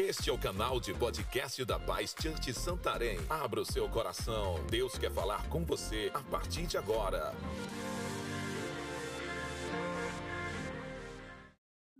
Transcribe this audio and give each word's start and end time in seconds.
Este 0.00 0.30
é 0.30 0.32
o 0.32 0.38
canal 0.38 0.78
de 0.78 0.94
podcast 0.94 1.64
da 1.64 1.76
Paz 1.76 2.14
Church 2.22 2.54
Santarém. 2.54 3.18
Abra 3.28 3.60
o 3.60 3.64
seu 3.64 3.88
coração. 3.88 4.64
Deus 4.70 4.96
quer 4.96 5.10
falar 5.10 5.48
com 5.48 5.64
você 5.64 6.08
a 6.14 6.20
partir 6.20 6.68
de 6.68 6.78
agora. 6.78 7.34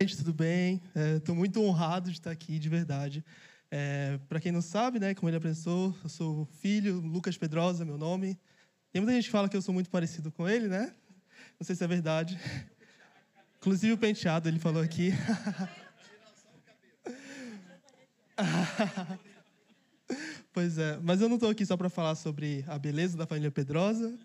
Gente, 0.01 0.15
tudo 0.15 0.33
bem? 0.33 0.81
Estou 1.17 1.35
muito 1.35 1.61
honrado 1.61 2.09
de 2.09 2.19
estar 2.19 2.31
aqui, 2.31 2.57
de 2.57 2.69
verdade. 2.69 3.21
É, 3.69 4.17
Para 4.29 4.39
quem 4.39 4.53
não 4.53 4.61
sabe, 4.61 4.97
né, 4.97 5.13
como 5.13 5.29
ele 5.29 5.35
apresentou, 5.35 5.93
eu 6.01 6.09
sou 6.09 6.45
filho, 6.45 7.01
Lucas 7.01 7.37
Pedrosa, 7.37 7.83
meu 7.83 7.97
nome. 7.97 8.39
Tem 8.93 9.01
muita 9.01 9.13
gente 9.13 9.25
que 9.25 9.31
fala 9.31 9.49
que 9.49 9.57
eu 9.57 9.61
sou 9.61 9.73
muito 9.73 9.89
parecido 9.89 10.31
com 10.31 10.47
ele, 10.47 10.69
né? 10.69 10.95
Não 11.59 11.65
sei 11.65 11.75
se 11.75 11.83
é 11.83 11.87
verdade. 11.87 12.39
Inclusive 13.57 13.91
o 13.91 13.97
penteado, 13.97 14.47
ele 14.47 14.57
falou 14.57 14.81
aqui. 14.81 15.11
pois 20.53 20.77
é, 20.77 20.97
mas 21.03 21.21
eu 21.21 21.27
não 21.27 21.35
estou 21.35 21.49
aqui 21.49 21.65
só 21.65 21.75
para 21.75 21.89
falar 21.89 22.15
sobre 22.15 22.63
a 22.67 22.77
beleza 22.77 23.17
da 23.17 23.25
família 23.25 23.51
Pedrosa, 23.51 24.17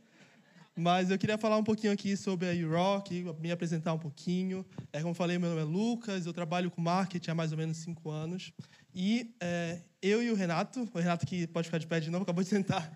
mas 0.76 1.10
eu 1.10 1.18
queria 1.18 1.38
falar 1.38 1.56
um 1.56 1.64
pouquinho 1.64 1.92
aqui 1.92 2.16
sobre 2.16 2.48
a 2.48 2.66
U-Rock, 2.66 3.24
me 3.40 3.52
apresentar 3.52 3.92
um 3.92 3.98
pouquinho. 3.98 4.66
É, 4.92 5.00
como 5.00 5.14
falei, 5.14 5.38
meu 5.38 5.50
nome 5.50 5.62
é 5.62 5.64
Lucas, 5.64 6.26
eu 6.26 6.32
trabalho 6.32 6.70
com 6.70 6.80
marketing 6.80 7.30
há 7.30 7.34
mais 7.34 7.52
ou 7.52 7.58
menos 7.58 7.78
cinco 7.78 8.10
anos. 8.10 8.52
E 8.94 9.34
é, 9.40 9.80
eu 10.02 10.22
e 10.22 10.30
o 10.30 10.34
Renato, 10.34 10.88
o 10.92 10.98
Renato 10.98 11.26
que 11.26 11.46
pode 11.46 11.68
ficar 11.68 11.78
de 11.78 11.86
pé 11.86 12.00
de 12.00 12.10
novo, 12.10 12.22
acabou 12.24 12.42
de 12.42 12.50
sentar, 12.50 12.92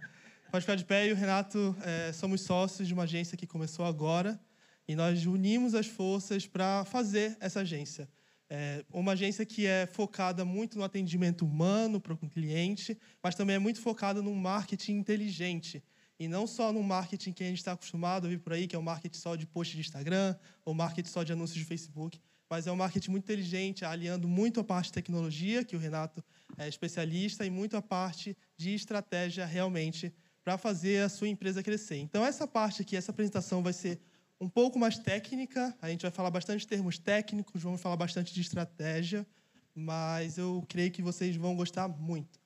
pode 0.51 0.65
ficar 0.65 0.75
de 0.75 0.85
pé, 0.85 1.09
e 1.09 1.13
o 1.13 1.17
Renato 1.17 1.77
é, 1.83 2.13
somos 2.13 2.41
sócios 2.41 2.89
de 2.89 2.95
uma 2.95 3.05
agência 3.05 3.37
que 3.37 3.47
começou 3.47 3.85
agora, 3.85 4.41
e 4.87 4.97
nós 4.97 5.25
unimos 5.27 5.75
as 5.75 5.87
forças 5.87 6.47
para 6.47 6.85
fazer 6.85 7.37
essa 7.41 7.61
agência. 7.61 8.09
É 8.51 8.85
uma 8.91 9.13
agência 9.13 9.45
que 9.45 9.67
é 9.67 9.87
focada 9.87 10.45
muito 10.45 10.79
no 10.79 10.85
atendimento 10.85 11.45
humano 11.45 12.01
para 12.01 12.15
o 12.15 12.17
cliente, 12.17 12.99
mas 13.23 13.35
também 13.35 13.57
é 13.57 13.59
muito 13.59 13.81
focada 13.81 14.23
no 14.23 14.35
marketing 14.35 14.93
inteligente. 14.93 15.83
E 16.19 16.27
não 16.27 16.47
só 16.47 16.73
no 16.73 16.83
marketing 16.83 17.33
que 17.33 17.45
a 17.45 17.47
gente 17.47 17.59
está 17.59 17.73
acostumado 17.73 18.27
a 18.27 18.31
ver 18.31 18.39
por 18.39 18.53
aí, 18.53 18.67
que 18.67 18.75
é 18.75 18.79
o 18.79 18.83
marketing 18.83 19.19
só 19.19 19.37
de 19.37 19.47
post 19.47 19.75
de 19.75 19.81
Instagram, 19.81 20.35
ou 20.65 20.75
marketing 20.75 21.11
só 21.11 21.23
de 21.23 21.33
anúncios 21.33 21.59
de 21.59 21.65
Facebook, 21.65 22.21
mas 22.51 22.67
é 22.67 22.73
um 22.73 22.77
marketing 22.77 23.11
muito 23.11 23.25
inteligente, 23.25 23.85
aliando 23.85 24.27
muito 24.27 24.59
a 24.59 24.65
parte 24.65 24.87
de 24.87 24.95
tecnologia, 24.95 25.62
que 25.62 25.77
o 25.77 25.79
Renato 25.79 26.25
é 26.57 26.67
especialista, 26.67 27.45
e 27.45 27.51
muito 27.51 27.77
a 27.77 27.83
parte 27.83 28.37
de 28.57 28.75
estratégia 28.75 29.45
realmente 29.45 30.12
para 30.43 30.57
fazer 30.57 31.03
a 31.03 31.09
sua 31.11 31.29
empresa 31.29 31.62
crescer. 31.62 31.99
Então, 31.99 32.25
essa 32.25 32.47
parte 32.47 32.81
aqui, 32.81 32.97
essa 32.97 33.11
apresentação 33.11 33.62
vai 33.62 33.75
ser 33.75 34.01
um 34.41 34.48
pouco 34.48 34.78
mais 34.78 34.98
técnica. 34.98 35.77
A 35.81 35.91
gente 35.91 36.03
vai 36.03 36.11
falar 36.11 36.31
bastante 36.31 36.67
termos 36.67 36.98
técnicos, 36.98 37.62
vamos 37.62 37.81
falar 37.81 37.97
bastante 37.97 38.33
de 38.33 38.41
estratégia, 38.41 39.27
mas 39.75 40.38
eu 40.38 40.65
creio 40.69 40.91
que 40.91 41.03
vocês 41.03 41.37
vão 41.37 41.56
gostar 41.56 41.88
muito. 41.88 42.41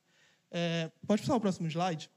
É, 0.50 0.91
pode 1.06 1.22
passar 1.22 1.36
o 1.36 1.41
próximo 1.41 1.66
slide? 1.69 2.10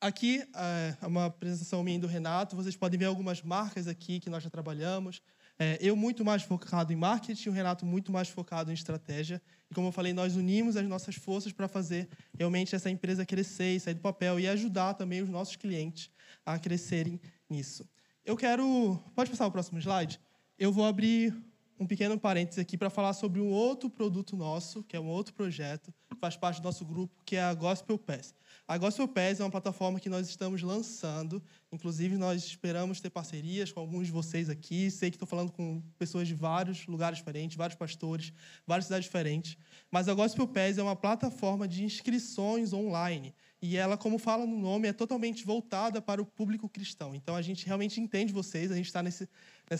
Aqui 0.00 0.44
é 0.54 1.06
uma 1.06 1.26
apresentação 1.26 1.82
minha 1.82 1.98
do 1.98 2.06
Renato. 2.06 2.54
Vocês 2.54 2.76
podem 2.76 2.98
ver 2.98 3.06
algumas 3.06 3.42
marcas 3.42 3.88
aqui 3.88 4.20
que 4.20 4.30
nós 4.30 4.44
já 4.44 4.50
trabalhamos. 4.50 5.20
É, 5.58 5.76
eu 5.80 5.96
muito 5.96 6.24
mais 6.24 6.44
focado 6.44 6.92
em 6.92 6.96
marketing, 6.96 7.48
o 7.48 7.52
Renato 7.52 7.84
muito 7.84 8.12
mais 8.12 8.28
focado 8.28 8.70
em 8.70 8.74
estratégia. 8.74 9.42
E 9.68 9.74
como 9.74 9.88
eu 9.88 9.92
falei, 9.92 10.12
nós 10.12 10.36
unimos 10.36 10.76
as 10.76 10.86
nossas 10.86 11.16
forças 11.16 11.52
para 11.52 11.66
fazer 11.66 12.08
realmente 12.36 12.76
essa 12.76 12.88
empresa 12.88 13.26
crescer 13.26 13.74
e 13.74 13.80
sair 13.80 13.94
do 13.94 14.00
papel 14.00 14.38
e 14.38 14.46
ajudar 14.46 14.94
também 14.94 15.20
os 15.20 15.28
nossos 15.28 15.56
clientes 15.56 16.10
a 16.46 16.56
crescerem 16.60 17.20
nisso. 17.50 17.84
Eu 18.28 18.36
quero. 18.36 19.02
Pode 19.14 19.30
passar 19.30 19.46
o 19.46 19.50
próximo 19.50 19.78
slide? 19.78 20.20
Eu 20.58 20.70
vou 20.70 20.84
abrir 20.84 21.34
um 21.80 21.86
pequeno 21.86 22.20
parênteses 22.20 22.58
aqui 22.58 22.76
para 22.76 22.90
falar 22.90 23.14
sobre 23.14 23.40
um 23.40 23.48
outro 23.48 23.88
produto 23.88 24.36
nosso, 24.36 24.82
que 24.82 24.94
é 24.94 25.00
um 25.00 25.06
outro 25.06 25.32
projeto, 25.32 25.94
que 26.10 26.14
faz 26.20 26.36
parte 26.36 26.60
do 26.60 26.64
nosso 26.64 26.84
grupo, 26.84 27.22
que 27.24 27.36
é 27.36 27.42
a 27.42 27.54
Gospel 27.54 27.98
Pass. 27.98 28.34
A 28.66 28.76
Gospel 28.76 29.08
Pass 29.08 29.40
é 29.40 29.44
uma 29.44 29.50
plataforma 29.50 29.98
que 29.98 30.10
nós 30.10 30.28
estamos 30.28 30.60
lançando, 30.60 31.42
inclusive 31.72 32.18
nós 32.18 32.44
esperamos 32.44 33.00
ter 33.00 33.08
parcerias 33.08 33.72
com 33.72 33.80
alguns 33.80 34.08
de 34.08 34.12
vocês 34.12 34.50
aqui. 34.50 34.90
Sei 34.90 35.10
que 35.10 35.16
estou 35.16 35.26
falando 35.26 35.50
com 35.50 35.82
pessoas 35.98 36.28
de 36.28 36.34
vários 36.34 36.86
lugares 36.86 37.16
diferentes, 37.16 37.56
vários 37.56 37.78
pastores, 37.78 38.30
várias 38.66 38.84
cidades 38.84 39.06
diferentes. 39.06 39.56
Mas 39.90 40.06
a 40.06 40.12
Gospel 40.12 40.46
Pass 40.46 40.76
é 40.76 40.82
uma 40.82 40.96
plataforma 40.96 41.66
de 41.66 41.82
inscrições 41.82 42.74
online. 42.74 43.34
E 43.60 43.76
ela, 43.76 43.96
como 43.96 44.18
fala 44.18 44.46
no 44.46 44.56
nome, 44.58 44.88
é 44.88 44.92
totalmente 44.92 45.44
voltada 45.44 46.00
para 46.00 46.22
o 46.22 46.26
público 46.26 46.68
cristão. 46.68 47.14
Então 47.14 47.34
a 47.34 47.42
gente 47.42 47.66
realmente 47.66 48.00
entende 48.00 48.32
vocês, 48.32 48.70
a 48.70 48.76
gente 48.76 48.86
está 48.86 49.02
nessa 49.02 49.28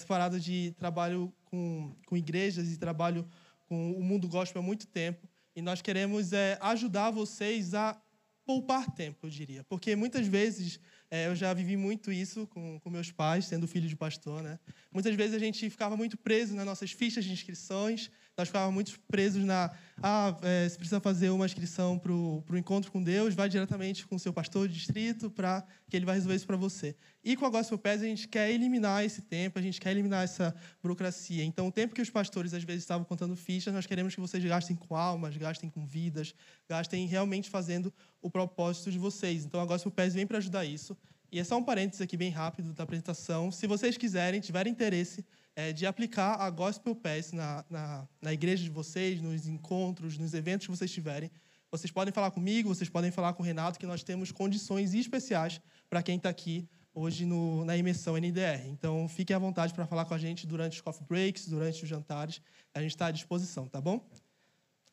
parada 0.07 0.39
de 0.41 0.75
trabalho 0.77 1.33
com, 1.45 1.95
com 2.07 2.17
igrejas 2.17 2.73
e 2.73 2.77
trabalho 2.77 3.27
com 3.69 3.93
o 3.93 4.03
mundo 4.03 4.27
gospel 4.27 4.63
há 4.63 4.65
muito 4.65 4.87
tempo. 4.87 5.29
E 5.55 5.63
nós 5.63 5.81
queremos 5.81 6.33
é, 6.33 6.59
ajudar 6.61 7.11
vocês 7.11 7.75
a 7.75 8.01
poupar 8.45 8.91
tempo, 8.93 9.27
eu 9.27 9.31
diria. 9.31 9.63
Porque 9.65 9.95
muitas 9.95 10.27
vezes, 10.27 10.81
é, 11.11 11.27
eu 11.27 11.37
já 11.37 11.53
vivi 11.53 11.77
muito 11.77 12.11
isso 12.11 12.47
com, 12.47 12.81
com 12.81 12.89
meus 12.89 13.13
pais, 13.13 13.45
sendo 13.45 13.69
filho 13.69 13.87
de 13.87 13.95
pastor, 13.95 14.43
né? 14.43 14.59
Muitas 14.91 15.15
vezes 15.15 15.35
a 15.35 15.39
gente 15.39 15.69
ficava 15.69 15.97
muito 15.97 16.17
preso 16.17 16.55
nas 16.55 16.65
nossas 16.65 16.91
fichas 16.91 17.25
de 17.25 17.33
inscrições, 17.33 18.11
nós 18.39 18.49
ficávamos 18.49 18.75
muito 18.75 19.01
presos 19.09 19.45
na. 19.45 19.71
Ah, 20.01 20.37
é, 20.43 20.69
você 20.69 20.77
precisa 20.77 21.01
fazer 21.01 21.31
uma 21.31 21.45
inscrição 21.45 21.99
para 21.99 22.13
o 22.13 22.45
encontro 22.57 22.93
com 22.93 23.03
Deus, 23.03 23.35
vai 23.35 23.49
diretamente 23.49 24.07
com 24.07 24.15
o 24.15 24.19
seu 24.19 24.33
pastor 24.33 24.69
de 24.69 24.75
distrito 24.75 25.29
para 25.29 25.67
que 25.91 25.97
ele 25.97 26.07
vai 26.07 26.15
resolver 26.15 26.37
isso 26.37 26.47
para 26.47 26.57
você. 26.57 26.95
E 27.25 27.35
com 27.35 27.45
a 27.45 27.51
Gospel 27.51 27.77
Pass 27.77 28.01
a 28.01 28.05
gente 28.05 28.29
quer 28.29 28.49
eliminar 28.49 29.05
esse 29.05 29.23
tempo, 29.23 29.59
a 29.59 29.63
gente 29.63 29.81
quer 29.81 29.91
eliminar 29.91 30.23
essa 30.23 30.55
burocracia. 30.81 31.43
Então, 31.43 31.67
o 31.67 31.73
tempo 31.73 31.97
que 31.97 32.01
os 32.01 32.11
pastores 32.11 32.55
às 32.55 32.63
vezes 32.63 32.85
estavam 32.85 33.05
contando 33.05 33.35
fichas, 33.35 33.75
nós 33.75 33.87
queremos 33.87 34.15
que 34.15 34.21
vocês 34.21 34.45
gastem 34.45 34.77
com 34.77 34.95
almas, 34.95 35.37
gastem 35.37 35.69
com 35.69 35.85
vidas, 35.85 36.33
gastem 36.69 37.09
realmente 37.09 37.51
fazendo 37.51 37.93
o 38.23 38.31
propósito 38.31 38.93
de 38.93 38.99
vocês. 38.99 39.45
Então, 39.45 39.61
a 39.61 39.67
Gospel 39.67 39.91
Pass 39.91 40.15
vem 40.15 40.29
para 40.29 40.39
ajudar 40.39 40.65
isso. 40.65 40.97
E 41.31 41.39
é 41.39 41.45
só 41.45 41.59
um 41.59 41.63
parênteses 41.63 42.01
aqui 42.01 42.17
bem 42.17 42.31
rápido 42.31 42.73
da 42.73 42.85
apresentação. 42.85 43.53
Se 43.53 43.67
vocês 43.67 43.99
quiserem, 43.99 44.41
tiverem 44.41 44.73
interesse 44.73 45.25
é, 45.55 45.75
de 45.75 45.85
aplicar 45.85 46.41
a 46.41 46.49
Gospel 46.49 46.95
Pass 46.95 47.33
na, 47.33 47.65
na, 47.69 48.09
na 48.23 48.33
igreja 48.33 48.65
de 48.65 48.71
vocês, 48.71 49.21
nos 49.21 49.47
encontros, 49.47 50.17
nos 50.17 50.33
eventos 50.33 50.67
que 50.67 50.75
vocês 50.75 50.91
tiverem, 50.91 51.31
vocês 51.71 51.91
podem 51.91 52.15
falar 52.15 52.31
comigo, 52.31 52.75
vocês 52.75 52.89
podem 52.89 53.11
falar 53.11 53.35
com 53.35 53.43
o 53.43 53.47
Renato, 53.47 53.79
que 53.79 53.85
nós 53.85 54.03
temos 54.03 54.33
condições 54.33 54.95
especiais 54.95 55.61
para 55.91 56.03
quem 56.03 56.17
está 56.17 56.31
aqui 56.31 56.67
hoje 56.95 57.27
no, 57.27 57.63
na 57.67 57.77
imersão 57.77 58.17
NDR. 58.17 58.67
Então, 58.67 59.07
fiquem 59.07 59.37
à 59.37 59.39
vontade 59.39 59.75
para 59.75 59.87
falar 59.87 60.07
com 60.07 60.15
a 60.15 60.19
gente 60.19 60.47
durante 60.47 60.77
os 60.77 60.81
coffee 60.81 61.07
breaks, 61.07 61.47
durante 61.47 61.83
os 61.83 61.89
jantares. 61.89 62.41
A 62.73 62.81
gente 62.81 62.93
está 62.93 63.07
à 63.07 63.11
disposição, 63.11 63.69
tá 63.69 63.83
bom? 63.83 64.01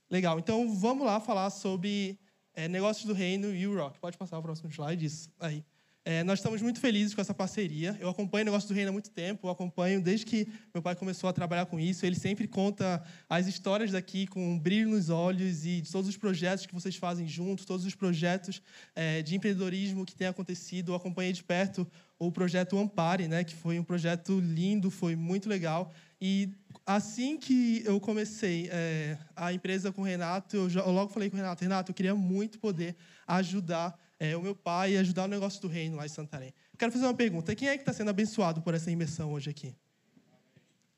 Legal. 0.09 0.38
Então, 0.38 0.75
vamos 0.75 1.06
lá 1.06 1.22
falar 1.22 1.50
sobre 1.50 2.19
é, 2.53 2.68
negócios 2.68 3.06
do 3.06 3.13
reino 3.13 3.56
e 3.56 3.66
o 3.66 3.75
Rock. 3.75 4.00
Pode 4.00 4.18
passar 4.18 4.38
o 4.38 4.41
próximo 4.41 4.69
slide, 4.69 5.06
isso 5.06 5.29
aí. 5.40 5.63
É, 6.07 6.23
nós 6.23 6.38
estamos 6.38 6.61
muito 6.61 6.79
felizes 6.79 7.15
com 7.15 7.21
essa 7.21 7.33
parceria. 7.33 7.97
Eu 8.00 8.07
acompanho 8.07 8.44
o 8.44 8.45
negócio 8.45 8.69
do 8.69 8.75
reino 8.75 8.89
há 8.89 8.91
muito 8.91 9.09
tempo, 9.09 9.47
eu 9.47 9.51
acompanho 9.51 10.00
desde 10.00 10.24
que 10.24 10.47
meu 10.71 10.83
pai 10.83 10.95
começou 10.95 11.27
a 11.27 11.33
trabalhar 11.33 11.65
com 11.65 11.80
isso. 11.80 12.06
Ele 12.06 12.15
sempre 12.15 12.47
conta 12.47 13.03
as 13.27 13.47
histórias 13.47 13.91
daqui 13.91 14.27
com 14.27 14.51
um 14.51 14.59
brilho 14.59 14.88
nos 14.88 15.09
olhos 15.09 15.65
e 15.65 15.81
de 15.81 15.91
todos 15.91 16.07
os 16.07 16.15
projetos 16.15 16.68
que 16.68 16.75
vocês 16.75 16.95
fazem 16.95 17.27
juntos, 17.27 17.65
todos 17.65 17.88
os 17.88 17.95
projetos 17.95 18.62
é, 18.95 19.24
de 19.24 19.35
empreendedorismo 19.35 20.06
que 20.06 20.15
têm 20.15 20.27
acontecido. 20.27 20.91
Eu 20.91 20.95
acompanhei 20.95 21.33
de 21.33 21.44
perto 21.44 21.88
o 22.19 22.31
projeto 22.31 22.77
Ampare, 22.77 23.27
né, 23.27 23.44
que 23.44 23.56
foi 23.56 23.80
um 23.80 23.83
projeto 23.83 24.39
lindo, 24.39 24.91
foi 24.91 25.15
muito 25.15 25.50
legal. 25.50 25.91
E 26.21 26.50
assim 26.85 27.38
que 27.38 27.81
eu 27.83 28.00
comecei 28.00 28.69
é, 28.71 29.18
a 29.35 29.51
empresa 29.51 29.91
com 29.91 30.01
o 30.01 30.06
Renato, 30.06 30.56
eu, 30.56 30.69
já, 30.69 30.81
eu, 30.81 30.91
logo 30.91 31.12
falei 31.12 31.30
com 31.30 31.35
o 31.35 31.39
Renato, 31.39 31.63
Renato, 31.63 31.91
eu 31.91 31.95
queria 31.95 32.15
muito 32.15 32.59
poder 32.59 32.95
ajudar 33.27 34.00
é, 34.19 34.35
o 34.35 34.41
meu 34.41 34.56
pai 34.56 34.94
e 34.94 34.97
ajudar 34.97 35.25
o 35.25 35.27
negócio 35.27 35.62
do 35.62 35.67
reino 35.67 35.97
lá 35.97 36.06
em 36.06 36.09
Santarém. 36.09 36.53
Quero 36.77 36.91
fazer 36.91 37.06
uma 37.06 37.13
pergunta. 37.13 37.56
Quem 37.56 37.67
é 37.67 37.75
que 37.75 37.81
está 37.81 37.94
sendo 37.94 38.09
abençoado 38.09 38.62
por 38.62 38.73
essa 38.73 38.89
imersão 38.91 39.33
hoje 39.33 39.50
aqui? 39.50 39.75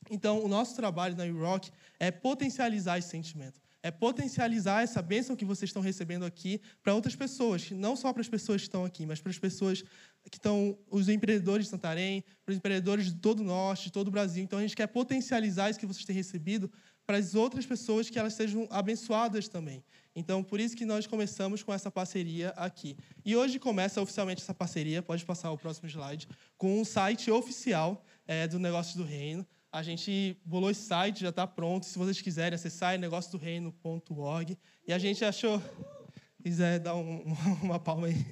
Então, 0.10 0.44
o 0.44 0.48
nosso 0.48 0.76
trabalho 0.76 1.16
na 1.16 1.26
U-Rock 1.26 1.70
é 2.00 2.12
potencializar 2.12 2.98
esse 2.98 3.10
sentimento 3.10 3.60
é 3.88 3.92
potencializar 3.92 4.84
essa 4.84 5.02
bênção 5.02 5.36
que 5.36 5.46
vocês 5.46 5.70
estão 5.70 5.82
recebendo 5.82 6.26
aqui 6.26 6.60
para 6.84 6.94
outras 6.94 7.16
pessoas, 7.16 7.72
não 7.72 7.96
só 7.96 8.12
para 8.12 8.22
as 8.22 8.28
pessoas 8.28 8.62
que 8.62 8.68
estão 8.68 8.84
aqui, 8.84 9.06
mas 9.06 9.22
para 9.22 9.30
as 9.30 9.40
pessoas 9.40 9.82
que 10.30 10.38
estão, 10.38 10.78
os 10.90 11.08
empreendedores 11.08 11.68
de 11.68 11.70
Santarém, 11.72 12.22
para 12.44 12.52
os 12.52 12.58
empreendedores 12.58 13.06
de 13.06 13.16
todo 13.16 13.40
o 13.40 13.44
norte, 13.44 13.86
de 13.86 13.92
todo 13.92 14.10
o 14.10 14.12
Brasil. 14.12 14.44
Então 14.44 14.60
a 14.60 14.62
gente 14.62 14.76
quer 14.76 14.88
potencializar 14.88 15.70
isso 15.70 15.80
que 15.80 15.86
vocês 15.86 16.06
têm 16.06 16.16
recebido 16.16 16.70
para 17.06 17.18
as 17.18 17.36
outras 17.36 17.66
pessoas 17.66 18.10
que 18.10 18.20
elas 18.20 18.34
sejam 18.34 18.68
abençoadas 18.70 19.48
também. 19.48 19.82
Então 20.18 20.44
por 20.44 20.60
isso 20.60 20.76
que 20.76 20.84
nós 20.84 21.06
começamos 21.06 21.62
com 21.62 21.72
essa 21.72 21.92
parceria 21.92 22.50
aqui. 22.58 22.98
E 23.24 23.36
hoje 23.36 23.60
começa 23.60 24.02
oficialmente 24.02 24.42
essa 24.42 24.54
parceria, 24.54 25.00
pode 25.04 25.24
passar 25.24 25.52
o 25.52 25.58
próximo 25.60 25.88
slide, 25.88 26.28
com 26.58 26.82
um 26.82 26.84
site 26.84 27.30
oficial 27.30 28.04
é, 28.28 28.48
do 28.48 28.58
Negócio 28.58 28.98
do 28.98 29.04
Reino. 29.04 29.46
A 29.72 29.84
gente 29.84 30.36
bolou 30.44 30.72
esse 30.72 30.82
site, 30.82 31.22
já 31.22 31.30
está 31.30 31.46
pronto. 31.46 31.86
Se 31.86 32.00
vocês 32.00 32.20
quiserem 32.20 32.56
acessar, 32.56 32.96
é 32.96 32.98
negóciosdoreino.org. 32.98 34.58
E 34.88 34.92
a 34.92 34.98
gente 34.98 35.24
achou. 35.24 35.62
Quiser 36.42 36.80
dar 36.80 36.96
um, 36.96 37.22
uma 37.62 37.78
palma 37.78 38.08
aí. 38.08 38.26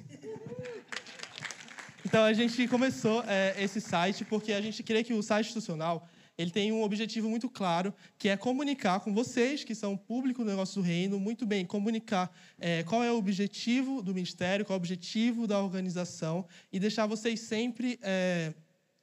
Então 2.04 2.24
a 2.24 2.32
gente 2.32 2.66
começou 2.66 3.22
é, 3.28 3.54
esse 3.62 3.80
site 3.80 4.24
porque 4.24 4.52
a 4.52 4.60
gente 4.60 4.82
crê 4.82 5.04
que 5.04 5.14
o 5.14 5.22
site 5.22 5.46
institucional 5.46 6.08
ele 6.38 6.50
tem 6.50 6.72
um 6.72 6.82
objetivo 6.82 7.28
muito 7.28 7.48
claro, 7.48 7.94
que 8.18 8.28
é 8.28 8.36
comunicar 8.36 9.00
com 9.00 9.12
vocês, 9.12 9.64
que 9.64 9.74
são 9.74 9.96
público 9.96 10.44
do 10.44 10.50
negócio 10.50 10.82
do 10.82 10.86
reino, 10.86 11.18
muito 11.18 11.46
bem, 11.46 11.64
comunicar 11.64 12.30
é, 12.58 12.82
qual 12.82 13.02
é 13.02 13.10
o 13.10 13.16
objetivo 13.16 14.02
do 14.02 14.14
ministério, 14.14 14.64
qual 14.64 14.74
é 14.74 14.78
o 14.78 14.82
objetivo 14.82 15.46
da 15.46 15.60
organização 15.60 16.46
e 16.72 16.78
deixar 16.78 17.06
vocês 17.06 17.40
sempre 17.40 17.98
é, 18.02 18.52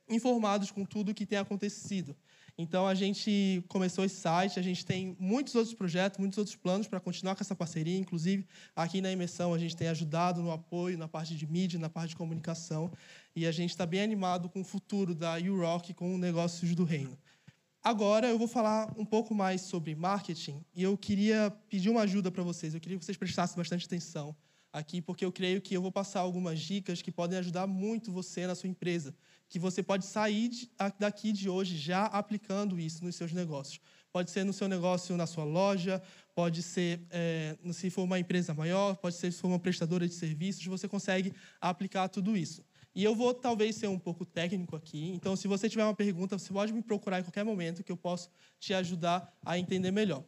informados 0.07 0.69
com 0.71 0.85
tudo 0.85 1.09
o 1.11 1.13
que 1.13 1.25
tem 1.25 1.39
acontecido. 1.39 2.15
Então, 2.55 2.85
a 2.85 2.93
gente 2.93 3.63
começou 3.67 4.05
esse 4.05 4.17
site, 4.17 4.59
a 4.59 4.61
gente 4.61 4.85
tem 4.85 5.17
muitos 5.19 5.55
outros 5.55 5.73
projetos, 5.73 6.19
muitos 6.19 6.37
outros 6.37 6.55
planos 6.55 6.87
para 6.87 6.99
continuar 6.99 7.35
com 7.35 7.41
essa 7.41 7.55
parceria. 7.55 7.97
Inclusive, 7.97 8.45
aqui 8.75 9.01
na 9.01 9.11
imersão, 9.11 9.55
a 9.55 9.57
gente 9.57 9.75
tem 9.75 9.87
ajudado 9.87 10.39
no 10.39 10.51
apoio, 10.51 10.95
na 10.95 11.07
parte 11.07 11.35
de 11.35 11.47
mídia, 11.47 11.79
na 11.79 11.89
parte 11.89 12.09
de 12.09 12.15
comunicação. 12.15 12.91
E 13.35 13.47
a 13.47 13.51
gente 13.51 13.71
está 13.71 13.87
bem 13.87 14.01
animado 14.01 14.49
com 14.49 14.61
o 14.61 14.63
futuro 14.63 15.15
da 15.15 15.35
URock, 15.37 15.95
com 15.95 16.15
negócios 16.15 16.75
do 16.75 16.83
reino. 16.83 17.17
Agora, 17.83 18.27
eu 18.27 18.39
vou 18.39 18.47
falar 18.47 18.93
um 18.97 19.03
pouco 19.03 19.35
mais 19.35 19.61
sobre 19.61 19.93
marketing. 19.93 20.63
E 20.73 20.81
eu 20.81 20.97
queria 20.97 21.51
pedir 21.69 21.89
uma 21.89 22.01
ajuda 22.01 22.31
para 22.31 22.41
vocês. 22.41 22.73
Eu 22.73 22.79
queria 22.79 22.97
que 22.97 23.03
vocês 23.03 23.17
prestassem 23.17 23.57
bastante 23.57 23.85
atenção 23.85 24.35
aqui, 24.71 25.01
porque 25.01 25.25
eu 25.25 25.31
creio 25.31 25.61
que 25.61 25.75
eu 25.75 25.81
vou 25.81 25.91
passar 25.91 26.21
algumas 26.21 26.59
dicas 26.59 27.01
que 27.01 27.11
podem 27.11 27.37
ajudar 27.39 27.67
muito 27.67 28.11
você 28.11 28.47
na 28.47 28.55
sua 28.55 28.69
empresa 28.69 29.13
que 29.53 29.59
você 29.59 29.83
pode 29.83 30.03
sair 30.07 30.49
daqui 30.97 31.31
de 31.31 31.47
hoje 31.47 31.77
já 31.77 32.05
aplicando 32.05 32.79
isso 32.79 33.05
nos 33.05 33.15
seus 33.15 33.31
negócios. 33.31 33.79
Pode 34.11 34.31
ser 34.31 34.43
no 34.43 34.51
seu 34.51 34.67
negócio, 34.67 35.15
na 35.15 35.27
sua 35.27 35.43
loja, 35.43 36.01
pode 36.33 36.63
ser 36.63 37.01
é, 37.11 37.55
se 37.71 37.91
for 37.91 38.01
uma 38.01 38.17
empresa 38.17 38.51
maior, 38.55 38.95
pode 38.95 39.15
ser 39.15 39.31
se 39.31 39.39
for 39.39 39.49
uma 39.49 39.59
prestadora 39.59 40.07
de 40.07 40.13
serviços, 40.15 40.65
você 40.65 40.87
consegue 40.87 41.35
aplicar 41.61 42.09
tudo 42.09 42.35
isso. 42.35 42.65
E 42.95 43.03
eu 43.03 43.15
vou 43.15 43.33
talvez 43.33 43.75
ser 43.75 43.87
um 43.87 43.97
pouco 43.97 44.23
técnico 44.23 44.75
aqui, 44.75 45.11
então 45.15 45.35
se 45.35 45.47
você 45.47 45.67
tiver 45.67 45.83
uma 45.83 45.95
pergunta, 45.95 46.37
você 46.37 46.53
pode 46.53 46.71
me 46.71 46.81
procurar 46.81 47.19
em 47.19 47.23
qualquer 47.23 47.43
momento 47.43 47.83
que 47.83 47.91
eu 47.91 47.97
posso 47.97 48.29
te 48.59 48.73
ajudar 48.73 49.35
a 49.43 49.57
entender 49.57 49.91
melhor. 49.91 50.23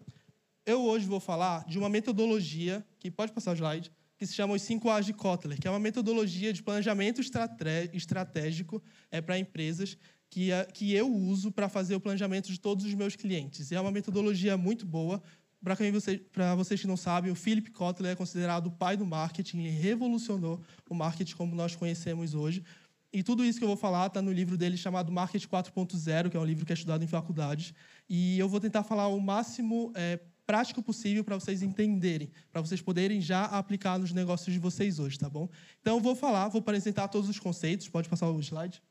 Eu 0.66 0.82
hoje 0.82 1.06
vou 1.06 1.20
falar 1.20 1.64
de 1.66 1.78
uma 1.78 1.90
metodologia, 1.90 2.84
que 2.98 3.12
pode 3.12 3.32
passar 3.32 3.52
o 3.52 3.56
slide, 3.56 3.92
que 4.18 4.26
se 4.26 4.34
chama 4.34 4.54
os 4.54 4.62
5 4.64 4.90
A's 4.90 5.06
de 5.06 5.14
Kotler, 5.14 5.60
que 5.60 5.68
é 5.68 5.72
uma 5.72 5.80
metodologia 5.80 6.52
de 6.52 6.64
planejamento 6.64 7.22
estratégico 7.22 8.82
é, 9.12 9.22
para 9.22 9.38
empresas 9.38 9.98
que, 10.30 10.52
é, 10.52 10.66
que 10.66 10.94
eu 10.94 11.14
uso 11.14 11.52
para 11.52 11.70
fazer 11.70 11.96
o 11.96 12.00
planejamento 12.00 12.52
de 12.52 12.60
todos 12.60 12.86
os 12.86 12.94
meus 12.94 13.16
clientes. 13.16 13.72
É 13.72 13.80
uma 13.80 13.92
metodologia 13.92 14.58
muito 14.58 14.86
boa. 14.86 15.22
Para 15.64 15.76
você, 15.92 16.22
vocês 16.56 16.82
que 16.82 16.88
não 16.88 16.98
sabem, 16.98 17.32
o 17.32 17.36
Philip 17.36 17.72
Kotler 17.72 18.12
é 18.12 18.16
considerado 18.16 18.68
o 18.68 18.72
pai 18.72 18.96
do 18.96 19.06
marketing, 19.06 19.60
ele 19.60 19.70
revolucionou 19.70 20.62
o 20.90 20.94
marketing 20.94 21.36
como 21.36 21.56
nós 21.56 21.76
conhecemos 21.76 22.36
hoje. 22.36 22.64
E 23.12 23.24
tudo 23.24 23.46
isso 23.46 23.58
que 23.58 23.64
eu 23.64 23.70
vou 23.70 23.78
falar 23.78 24.08
está 24.08 24.22
no 24.22 24.32
livro 24.32 24.58
dele 24.58 24.76
chamado 24.76 25.12
Market 25.12 25.46
4.0, 25.46 26.30
que 26.30 26.38
é 26.38 26.40
um 26.40 26.44
livro 26.44 26.66
que 26.66 26.74
é 26.74 26.76
estudado 26.76 27.04
em 27.04 27.08
faculdades. 27.08 27.74
E 28.10 28.38
eu 28.38 28.50
vou 28.50 28.60
tentar 28.60 28.84
falar 28.84 29.08
o 29.08 29.20
máximo 29.20 29.92
é, 29.96 30.20
prático 30.46 30.84
possível 30.84 31.24
para 31.24 31.36
vocês 31.36 31.64
entenderem, 31.64 32.30
para 32.52 32.62
vocês 32.62 32.82
poderem 32.82 33.22
já 33.22 33.46
aplicar 33.46 33.98
nos 33.98 34.12
negócios 34.12 34.54
de 34.54 34.60
vocês 34.60 35.00
hoje, 35.00 35.18
tá 35.18 35.30
bom? 35.30 35.50
Então, 35.82 35.96
eu 35.96 36.02
vou 36.02 36.16
falar, 36.16 36.50
vou 36.50 36.60
apresentar 36.60 37.08
todos 37.08 37.30
os 37.30 37.40
conceitos, 37.40 37.88
pode 37.88 38.10
passar 38.10 38.30
o 38.30 38.40
slide? 38.40 38.82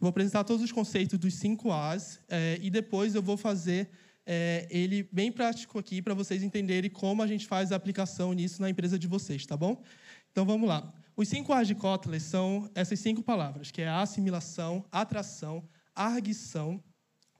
vou 0.00 0.10
apresentar 0.10 0.44
todos 0.44 0.62
os 0.62 0.72
conceitos 0.72 1.18
dos 1.18 1.34
5 1.34 1.72
As 1.72 2.20
é, 2.28 2.58
e 2.60 2.70
depois 2.70 3.14
eu 3.14 3.22
vou 3.22 3.36
fazer 3.36 3.88
é, 4.26 4.66
ele 4.70 5.08
bem 5.12 5.30
prático 5.30 5.78
aqui 5.78 6.00
para 6.00 6.14
vocês 6.14 6.42
entenderem 6.42 6.90
como 6.90 7.22
a 7.22 7.26
gente 7.26 7.46
faz 7.46 7.72
a 7.72 7.76
aplicação 7.76 8.32
nisso 8.32 8.60
na 8.60 8.70
empresa 8.70 8.98
de 8.98 9.06
vocês, 9.06 9.44
tá 9.44 9.56
bom? 9.56 9.82
Então, 10.30 10.44
vamos 10.44 10.68
lá. 10.68 10.92
Os 11.16 11.28
5 11.28 11.52
As 11.52 11.68
de 11.68 11.74
Kotler 11.74 12.20
são 12.20 12.68
essas 12.74 12.98
cinco 12.98 13.22
palavras, 13.22 13.70
que 13.70 13.82
é 13.82 13.88
assimilação, 13.88 14.84
atração, 14.90 15.62
arguição, 15.94 16.82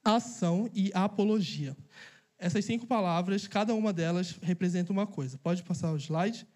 ação 0.05 0.71
e 0.73 0.93
apologia. 0.95 1.77
Essas 2.39 2.65
cinco 2.65 2.87
palavras, 2.87 3.49
cada 3.49 3.75
uma 3.75 3.93
delas 3.93 4.39
representa 4.43 4.93
uma 4.93 5.07
coisa. 5.07 5.39
Pode 5.39 5.63
passar 5.63 5.93
o 5.93 5.97
slide? 5.97 6.47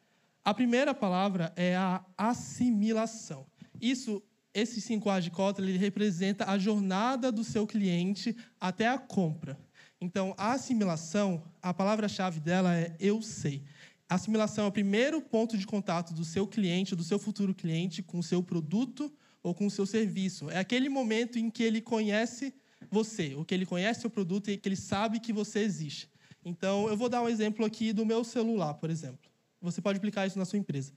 A 0.45 0.55
primeira 0.55 0.95
palavra 0.95 1.53
é 1.57 1.75
a 1.75 2.05
assimilação. 2.17 3.47
Isso, 3.81 4.23
esses 4.55 4.85
cinco 4.85 5.11
A's 5.11 5.25
de 5.25 5.31
Kotler, 5.31 5.71
ele 5.71 5.79
representa 5.79 6.49
a 6.51 6.59
jornada 6.59 7.33
do 7.33 7.43
seu 7.43 7.67
cliente 7.67 8.37
até 8.61 8.87
a 8.87 8.99
compra. 8.99 9.59
Então, 10.00 10.35
a 10.39 10.53
assimilação, 10.53 11.43
a 11.61 11.75
palavra-chave 11.75 12.39
dela 12.39 12.75
é 12.77 12.95
eu 13.00 13.21
sei. 13.21 13.62
A 14.09 14.15
assimilação 14.15 14.65
é 14.65 14.69
o 14.69 14.73
primeiro 14.73 15.21
ponto 15.21 15.59
de 15.59 15.67
contato 15.67 16.15
do 16.15 16.25
seu 16.25 16.47
cliente, 16.47 16.95
do 16.95 17.03
seu 17.03 17.19
futuro 17.19 17.55
cliente, 17.55 18.03
com 18.03 18.21
o 18.21 18.23
seu 18.23 18.43
produto 18.43 19.12
ou 19.43 19.55
com 19.55 19.67
o 19.67 19.71
seu 19.71 19.85
serviço. 19.85 20.49
É 20.50 20.59
aquele 20.59 20.89
momento 20.89 21.39
em 21.39 21.50
que 21.50 21.62
ele 21.62 21.81
conhece 21.81 22.55
você, 22.91 23.35
o 23.35 23.45
que 23.45 23.55
ele 23.55 23.67
conhece 23.67 24.06
o 24.06 24.11
produto 24.11 24.50
e 24.50 24.56
que 24.56 24.69
ele 24.69 24.77
sabe 24.77 25.21
que 25.21 25.33
você 25.33 25.61
existe. 25.61 26.09
Então, 26.45 26.89
eu 26.89 26.97
vou 26.97 27.09
dar 27.09 27.23
um 27.23 27.29
exemplo 27.29 27.67
aqui 27.67 27.93
do 27.93 28.06
meu 28.06 28.25
celular, 28.25 28.75
por 28.75 28.89
exemplo. 28.89 29.29
Você 29.61 29.83
pode 29.83 29.99
aplicar 29.99 30.27
isso 30.27 30.39
na 30.39 30.45
sua 30.45 30.59
empresa. 30.59 30.93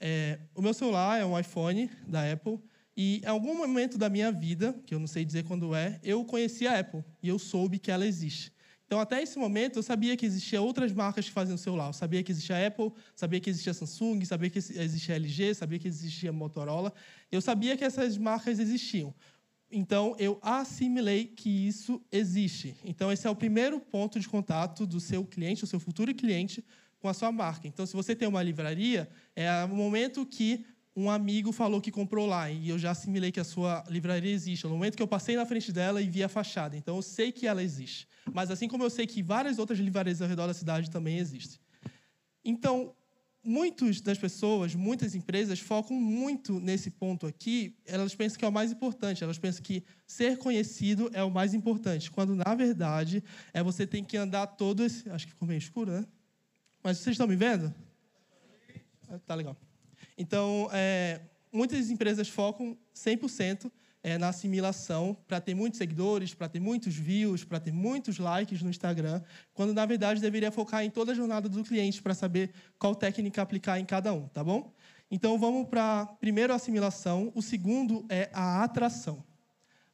É, 0.00 0.40
o 0.54 0.60
meu 0.60 0.74
celular 0.74 1.20
é 1.20 1.24
um 1.24 1.38
iPhone 1.38 1.90
da 2.06 2.30
Apple 2.30 2.58
e 3.02 3.22
em 3.24 3.26
algum 3.26 3.56
momento 3.56 3.96
da 3.96 4.10
minha 4.10 4.30
vida, 4.30 4.78
que 4.84 4.94
eu 4.94 4.98
não 4.98 5.06
sei 5.06 5.24
dizer 5.24 5.44
quando 5.44 5.74
é, 5.74 5.98
eu 6.02 6.22
conheci 6.22 6.66
a 6.66 6.80
Apple 6.80 7.02
e 7.22 7.30
eu 7.30 7.38
soube 7.38 7.78
que 7.78 7.90
ela 7.90 8.06
existe. 8.06 8.52
Então, 8.84 9.00
até 9.00 9.22
esse 9.22 9.38
momento, 9.38 9.78
eu 9.78 9.82
sabia 9.82 10.14
que 10.18 10.26
existiam 10.26 10.62
outras 10.62 10.92
marcas 10.92 11.24
que 11.24 11.32
faziam 11.32 11.56
celular. 11.56 11.86
Eu 11.86 11.92
sabia 11.94 12.22
que 12.22 12.30
existia 12.30 12.58
a 12.58 12.66
Apple, 12.66 12.92
sabia 13.16 13.40
que 13.40 13.48
existia 13.48 13.70
a 13.70 13.74
Samsung, 13.74 14.22
sabia 14.26 14.50
que 14.50 14.58
existia 14.58 15.14
a 15.14 15.16
LG, 15.16 15.54
sabia 15.54 15.78
que 15.78 15.88
existia 15.88 16.28
a 16.28 16.32
Motorola. 16.34 16.92
Eu 17.32 17.40
sabia 17.40 17.74
que 17.74 17.84
essas 17.84 18.18
marcas 18.18 18.58
existiam. 18.58 19.14
Então, 19.72 20.14
eu 20.18 20.38
assimilei 20.42 21.24
que 21.24 21.48
isso 21.48 22.02
existe. 22.12 22.76
Então, 22.84 23.10
esse 23.10 23.26
é 23.26 23.30
o 23.30 23.34
primeiro 23.34 23.80
ponto 23.80 24.20
de 24.20 24.28
contato 24.28 24.86
do 24.86 25.00
seu 25.00 25.24
cliente, 25.24 25.62
do 25.62 25.66
seu 25.66 25.80
futuro 25.80 26.14
cliente, 26.14 26.62
com 26.98 27.08
a 27.08 27.14
sua 27.14 27.32
marca. 27.32 27.66
Então, 27.66 27.86
se 27.86 27.94
você 27.94 28.14
tem 28.14 28.28
uma 28.28 28.42
livraria, 28.42 29.08
é 29.34 29.48
o 29.64 29.68
momento 29.68 30.26
que 30.26 30.66
um 31.00 31.10
amigo 31.10 31.52
falou 31.52 31.80
que 31.80 31.90
comprou 31.90 32.26
lá 32.26 32.50
e 32.50 32.68
eu 32.68 32.78
já 32.78 32.90
assimilei 32.90 33.32
que 33.32 33.40
a 33.40 33.44
sua 33.44 33.84
livraria 33.88 34.30
existe. 34.30 34.66
É 34.66 34.68
o 34.68 34.72
momento 34.72 34.96
que 34.96 35.02
eu 35.02 35.08
passei 35.08 35.36
na 35.36 35.46
frente 35.46 35.72
dela 35.72 36.02
e 36.02 36.08
vi 36.08 36.22
a 36.22 36.28
fachada. 36.28 36.76
Então, 36.76 36.96
eu 36.96 37.02
sei 37.02 37.32
que 37.32 37.46
ela 37.46 37.62
existe. 37.62 38.06
Mas, 38.32 38.50
assim 38.50 38.68
como 38.68 38.84
eu 38.84 38.90
sei 38.90 39.06
que 39.06 39.22
várias 39.22 39.58
outras 39.58 39.78
livrarias 39.78 40.20
ao 40.20 40.28
redor 40.28 40.46
da 40.46 40.54
cidade 40.54 40.90
também 40.90 41.18
existem. 41.18 41.58
Então, 42.44 42.94
muitas 43.42 44.00
das 44.00 44.18
pessoas, 44.18 44.74
muitas 44.74 45.14
empresas 45.14 45.58
focam 45.58 45.96
muito 45.96 46.60
nesse 46.60 46.90
ponto 46.90 47.26
aqui. 47.26 47.76
Elas 47.86 48.14
pensam 48.14 48.38
que 48.38 48.44
é 48.44 48.48
o 48.48 48.52
mais 48.52 48.70
importante. 48.70 49.24
Elas 49.24 49.38
pensam 49.38 49.62
que 49.62 49.82
ser 50.06 50.38
conhecido 50.38 51.10
é 51.12 51.24
o 51.24 51.30
mais 51.30 51.54
importante, 51.54 52.10
quando 52.10 52.34
na 52.34 52.54
verdade 52.54 53.24
é 53.52 53.62
você 53.62 53.86
tem 53.86 54.04
que 54.04 54.16
andar 54.16 54.46
todo 54.46 54.84
esse. 54.84 55.08
Acho 55.10 55.26
que 55.26 55.32
ficou 55.32 55.48
meio 55.48 55.58
escuro, 55.58 55.92
né? 55.92 56.06
Mas 56.82 56.98
vocês 56.98 57.14
estão 57.14 57.26
me 57.26 57.36
vendo? 57.36 57.74
Ah, 59.08 59.18
tá 59.18 59.34
legal. 59.34 59.56
Então, 60.20 60.68
é, 60.70 61.18
muitas 61.50 61.88
empresas 61.88 62.28
focam 62.28 62.76
100% 62.94 63.72
é, 64.02 64.18
na 64.18 64.28
assimilação 64.28 65.16
para 65.26 65.40
ter 65.40 65.54
muitos 65.54 65.78
seguidores, 65.78 66.34
para 66.34 66.46
ter 66.46 66.60
muitos 66.60 66.94
views, 66.94 67.42
para 67.42 67.58
ter 67.58 67.72
muitos 67.72 68.18
likes 68.18 68.62
no 68.62 68.68
Instagram, 68.68 69.22
quando 69.54 69.72
na 69.72 69.86
verdade 69.86 70.20
deveria 70.20 70.52
focar 70.52 70.84
em 70.84 70.90
toda 70.90 71.12
a 71.12 71.14
jornada 71.14 71.48
do 71.48 71.64
cliente 71.64 72.02
para 72.02 72.12
saber 72.12 72.52
qual 72.78 72.94
técnica 72.94 73.40
aplicar 73.40 73.80
em 73.80 73.86
cada 73.86 74.12
um, 74.12 74.28
tá 74.28 74.44
bom? 74.44 74.70
Então 75.10 75.38
vamos 75.38 75.66
para 75.68 76.04
primeiro 76.20 76.52
a 76.52 76.56
assimilação, 76.56 77.32
o 77.34 77.40
segundo 77.40 78.04
é 78.10 78.28
a 78.34 78.62
atração. 78.62 79.24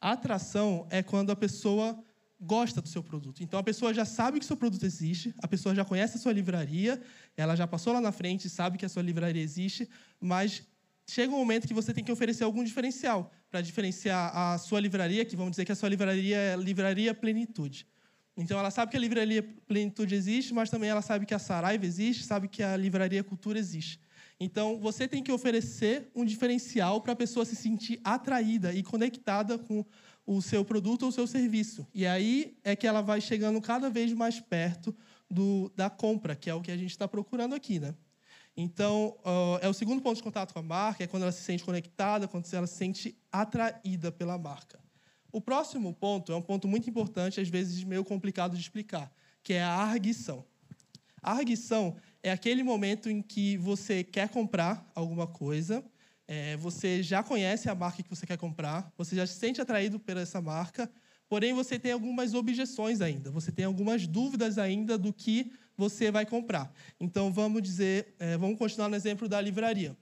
A 0.00 0.11
atração 0.11 0.88
é 0.90 1.04
quando 1.04 1.30
a 1.30 1.37
pessoa 1.37 1.97
gosta 2.46 2.80
do 2.80 2.88
seu 2.88 3.02
produto. 3.02 3.42
Então 3.42 3.58
a 3.58 3.62
pessoa 3.62 3.92
já 3.92 4.04
sabe 4.04 4.38
que 4.38 4.44
o 4.44 4.46
seu 4.46 4.56
produto 4.56 4.84
existe, 4.84 5.34
a 5.38 5.48
pessoa 5.48 5.74
já 5.74 5.84
conhece 5.84 6.16
a 6.16 6.20
sua 6.20 6.32
livraria, 6.32 7.00
ela 7.36 7.54
já 7.56 7.66
passou 7.66 7.92
lá 7.92 8.00
na 8.00 8.12
frente, 8.12 8.48
sabe 8.48 8.78
que 8.78 8.86
a 8.86 8.88
sua 8.88 9.02
livraria 9.02 9.42
existe, 9.42 9.88
mas 10.20 10.62
chega 11.08 11.32
um 11.32 11.38
momento 11.38 11.68
que 11.68 11.74
você 11.74 11.92
tem 11.92 12.04
que 12.04 12.12
oferecer 12.12 12.44
algum 12.44 12.64
diferencial 12.64 13.30
para 13.50 13.60
diferenciar 13.60 14.36
a 14.36 14.58
sua 14.58 14.80
livraria, 14.80 15.24
que 15.24 15.36
vamos 15.36 15.52
dizer 15.52 15.64
que 15.64 15.72
a 15.72 15.76
sua 15.76 15.88
livraria 15.88 16.36
é 16.36 16.56
Livraria 16.56 17.14
Plenitude. 17.14 17.86
Então, 18.36 18.58
ela 18.58 18.70
sabe 18.70 18.90
que 18.90 18.96
a 18.98 19.00
Livraria 19.00 19.42
Plenitude 19.66 20.14
existe, 20.14 20.52
mas 20.52 20.68
também 20.68 20.90
ela 20.90 21.00
sabe 21.00 21.24
que 21.24 21.32
a 21.32 21.38
Saraiva 21.38 21.86
existe, 21.86 22.22
sabe 22.22 22.48
que 22.48 22.62
a 22.62 22.76
Livraria 22.76 23.24
Cultura 23.24 23.58
existe. 23.58 23.98
Então, 24.38 24.78
você 24.78 25.08
tem 25.08 25.22
que 25.22 25.32
oferecer 25.32 26.10
um 26.14 26.22
diferencial 26.22 27.00
para 27.00 27.14
a 27.14 27.16
pessoa 27.16 27.46
se 27.46 27.56
sentir 27.56 27.98
atraída 28.04 28.74
e 28.74 28.82
conectada 28.82 29.58
com 29.58 29.82
o 30.26 30.42
seu 30.42 30.64
produto 30.64 31.04
ou 31.04 31.09
o 31.09 31.12
seu 31.12 31.26
serviço. 31.26 31.87
E 31.95 32.04
aí 32.06 32.59
é 32.64 32.75
que 32.75 32.87
ela 32.87 33.00
vai 33.00 33.21
chegando 33.21 33.61
cada 33.61 33.88
vez 33.88 34.12
mais 34.12 34.40
perto 34.40 34.95
do, 35.30 35.73
da 35.76 35.88
compra, 35.88 36.35
que 36.35 36.50
é 36.50 36.54
o 36.54 36.61
que 36.61 36.71
a 36.71 36.76
gente 36.76 36.90
está 36.90 37.06
procurando 37.06 37.54
aqui, 37.54 37.78
né? 37.78 37.95
Então, 38.56 39.18
uh, 39.21 39.59
é 39.61 39.68
o 39.68 39.75
segundo 39.75 40.00
ponto 40.00 40.16
de 40.16 40.23
contato 40.23 40.52
com 40.52 40.59
a 40.59 40.62
marca, 40.62 41.04
é 41.04 41.06
quando 41.06 41.25
ela 41.25 41.33
se 41.33 41.42
sente 41.42 41.62
conectada, 41.62 42.26
quando 42.26 42.47
ela 42.52 42.66
se 42.66 42.75
sente 42.75 43.16
atraída 43.30 44.11
pela 44.11 44.38
marca. 44.38 44.80
O 45.30 45.40
próximo 45.40 45.92
ponto 45.92 46.33
é 46.33 46.37
um 46.37 46.40
ponto 46.42 46.66
muito 46.66 46.88
importante, 46.88 47.38
às 47.38 47.49
vezes 47.49 47.85
meio 47.85 48.02
complicado 48.02 48.54
de 48.54 48.61
explicar, 48.62 49.12
que 49.42 49.52
é 49.52 49.62
a 49.62 49.75
arguição. 49.75 50.45
A 51.23 51.33
arguição 51.33 51.97
é 52.23 52.30
aquele 52.30 52.62
momento 52.62 53.11
em 53.11 53.21
que 53.21 53.59
você 53.59 54.02
quer 54.02 54.30
comprar 54.30 54.90
alguma 54.95 55.26
coisa, 55.26 55.85
é, 56.28 56.56
você 56.56 57.02
já 57.02 57.23
conhece 57.23 57.68
a 57.68 57.75
marca 57.75 58.02
que 58.02 58.11
você 58.11 58.26
quer 58.26 58.37
comprar, 58.37 58.92
você 58.97 59.14
já 59.14 59.26
se 59.26 59.35
sente 59.35 59.61
atraído 59.61 59.99
por 59.99 60.16
essa 60.16 60.40
marca, 60.40 60.90
porém 61.28 61.54
você 61.54 61.78
tem 61.78 61.92
algumas 61.92 62.35
objeções 62.35 63.00
ainda, 63.00 63.30
você 63.30 63.52
tem 63.52 63.64
algumas 63.64 64.06
dúvidas 64.06 64.59
ainda 64.59 64.99
do 64.99 65.12
que 65.12 65.52
você 65.76 66.11
vai 66.11 66.25
comprar. 66.25 66.73
Então, 66.99 67.33
vamos 67.33 67.62
dizer, 67.62 68.14
é, 68.18 68.37
vamos 68.37 68.59
continuar 68.59 68.88
no 68.88 68.97
exemplo 68.97 69.28
da 69.28 69.40
livraria. 69.40 69.97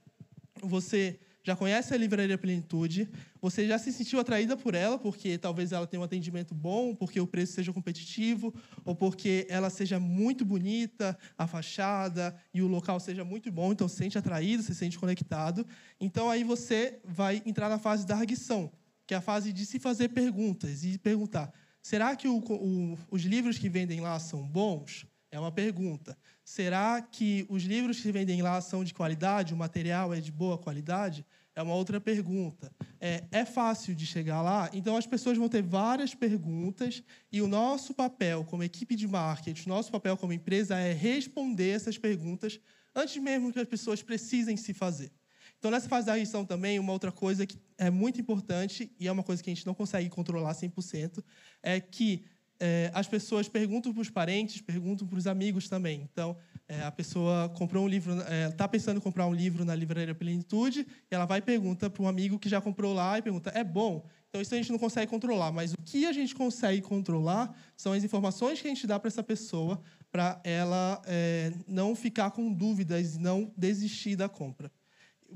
Você 0.62 1.19
já 1.44 1.54
conhece 1.54 1.92
a 1.92 1.96
Livraria 1.98 2.38
Plenitude, 2.38 3.06
você 3.40 3.68
já 3.68 3.78
se 3.78 3.92
sentiu 3.92 4.18
atraída 4.18 4.56
por 4.56 4.74
ela, 4.74 4.98
porque 4.98 5.36
talvez 5.36 5.72
ela 5.72 5.86
tenha 5.86 6.00
um 6.00 6.04
atendimento 6.04 6.54
bom, 6.54 6.94
porque 6.94 7.20
o 7.20 7.26
preço 7.26 7.52
seja 7.52 7.70
competitivo, 7.70 8.52
ou 8.82 8.96
porque 8.96 9.46
ela 9.50 9.68
seja 9.68 10.00
muito 10.00 10.42
bonita, 10.42 11.16
a 11.36 11.46
fachada 11.46 12.34
e 12.54 12.62
o 12.62 12.66
local 12.66 12.98
seja 12.98 13.24
muito 13.24 13.52
bom, 13.52 13.72
então 13.72 13.86
se 13.86 13.96
sente 13.96 14.16
atraído, 14.16 14.62
se 14.62 14.74
sente 14.74 14.98
conectado. 14.98 15.66
Então 16.00 16.30
aí 16.30 16.42
você 16.42 16.98
vai 17.04 17.42
entrar 17.44 17.68
na 17.68 17.78
fase 17.78 18.06
da 18.06 18.16
arguição, 18.16 18.72
que 19.06 19.12
é 19.12 19.18
a 19.18 19.20
fase 19.20 19.52
de 19.52 19.66
se 19.66 19.78
fazer 19.78 20.08
perguntas 20.08 20.82
e 20.82 20.96
perguntar: 20.96 21.52
será 21.82 22.16
que 22.16 22.26
o, 22.26 22.38
o, 22.38 22.98
os 23.10 23.22
livros 23.22 23.58
que 23.58 23.68
vendem 23.68 24.00
lá 24.00 24.18
são 24.18 24.42
bons? 24.48 25.06
É 25.30 25.38
uma 25.38 25.52
pergunta. 25.52 26.16
Será 26.44 27.00
que 27.00 27.46
os 27.48 27.62
livros 27.62 28.00
que 28.00 28.12
vendem 28.12 28.42
lá 28.42 28.60
são 28.60 28.84
de 28.84 28.92
qualidade? 28.92 29.54
O 29.54 29.56
material 29.56 30.12
é 30.12 30.20
de 30.20 30.30
boa 30.30 30.58
qualidade? 30.58 31.24
É 31.56 31.62
uma 31.62 31.74
outra 31.74 31.98
pergunta. 31.98 32.70
É, 33.00 33.24
é, 33.30 33.44
fácil 33.46 33.94
de 33.94 34.04
chegar 34.04 34.42
lá? 34.42 34.68
Então, 34.72 34.96
as 34.96 35.06
pessoas 35.06 35.38
vão 35.38 35.48
ter 35.48 35.62
várias 35.62 36.14
perguntas 36.14 37.02
e 37.32 37.40
o 37.40 37.46
nosso 37.46 37.94
papel 37.94 38.44
como 38.44 38.62
equipe 38.62 38.94
de 38.94 39.08
marketing, 39.08 39.68
nosso 39.68 39.90
papel 39.90 40.16
como 40.16 40.32
empresa 40.32 40.76
é 40.76 40.92
responder 40.92 41.70
essas 41.70 41.96
perguntas 41.96 42.60
antes 42.94 43.16
mesmo 43.22 43.52
que 43.52 43.58
as 43.58 43.68
pessoas 43.68 44.02
precisem 44.02 44.56
se 44.56 44.74
fazer. 44.74 45.10
Então, 45.58 45.70
nessa 45.70 45.88
fase 45.88 46.06
da 46.06 46.18
gestão 46.18 46.44
também, 46.44 46.78
uma 46.78 46.92
outra 46.92 47.10
coisa 47.10 47.46
que 47.46 47.58
é 47.78 47.88
muito 47.88 48.20
importante 48.20 48.92
e 49.00 49.08
é 49.08 49.12
uma 49.12 49.22
coisa 49.22 49.42
que 49.42 49.48
a 49.48 49.54
gente 49.54 49.64
não 49.64 49.72
consegue 49.72 50.10
controlar 50.10 50.52
100%, 50.52 51.24
é 51.62 51.80
que 51.80 52.24
é, 52.61 52.90
as 52.94 53.06
pessoas 53.06 53.49
perguntam 53.49 53.92
para 53.92 54.02
os 54.02 54.11
parentes, 54.11 54.61
perguntam 54.61 55.06
para 55.06 55.18
os 55.18 55.26
amigos 55.26 55.68
também. 55.68 56.08
Então, 56.11 56.37
é, 56.68 56.82
a 56.82 56.90
pessoa 56.90 57.49
comprou 57.50 57.84
um 57.84 57.88
livro, 57.88 58.14
está 58.50 58.64
é, 58.64 58.68
pensando 58.68 58.99
em 58.99 59.00
comprar 59.00 59.26
um 59.26 59.34
livro 59.34 59.64
na 59.64 59.75
livraria 59.75 60.14
Plenitude, 60.14 60.87
e 61.11 61.14
ela 61.14 61.25
vai 61.25 61.38
e 61.38 61.42
pergunta 61.42 61.90
para 61.90 62.02
um 62.02 62.08
amigo 62.08 62.38
que 62.38 62.49
já 62.49 62.61
comprou 62.61 62.94
lá 62.94 63.18
e 63.18 63.23
pergunta: 63.23 63.50
é 63.54 63.64
bom? 63.64 64.06
Então, 64.28 64.40
isso 64.40 64.54
a 64.54 64.56
gente 64.56 64.73
não 64.73 64.78
consegue 64.78 65.11
controlar, 65.11 65.52
mas 65.52 65.73
o 65.73 65.76
que 65.84 66.06
a 66.06 66.12
gente 66.12 66.34
consegue 66.34 66.82
controlar 66.82 67.54
são 67.76 67.92
as 67.92 68.02
informações 68.02 68.61
que 68.61 68.66
a 68.66 68.70
gente 68.70 68.87
dá 68.87 68.99
para 68.99 69.08
essa 69.08 69.23
pessoa, 69.23 69.80
para 70.11 70.40
ela 70.42 71.00
é, 71.06 71.52
não 71.68 71.94
ficar 71.94 72.30
com 72.32 72.52
dúvidas 72.52 73.14
e 73.14 73.18
não 73.18 73.52
desistir 73.56 74.16
da 74.16 74.28
compra 74.28 74.70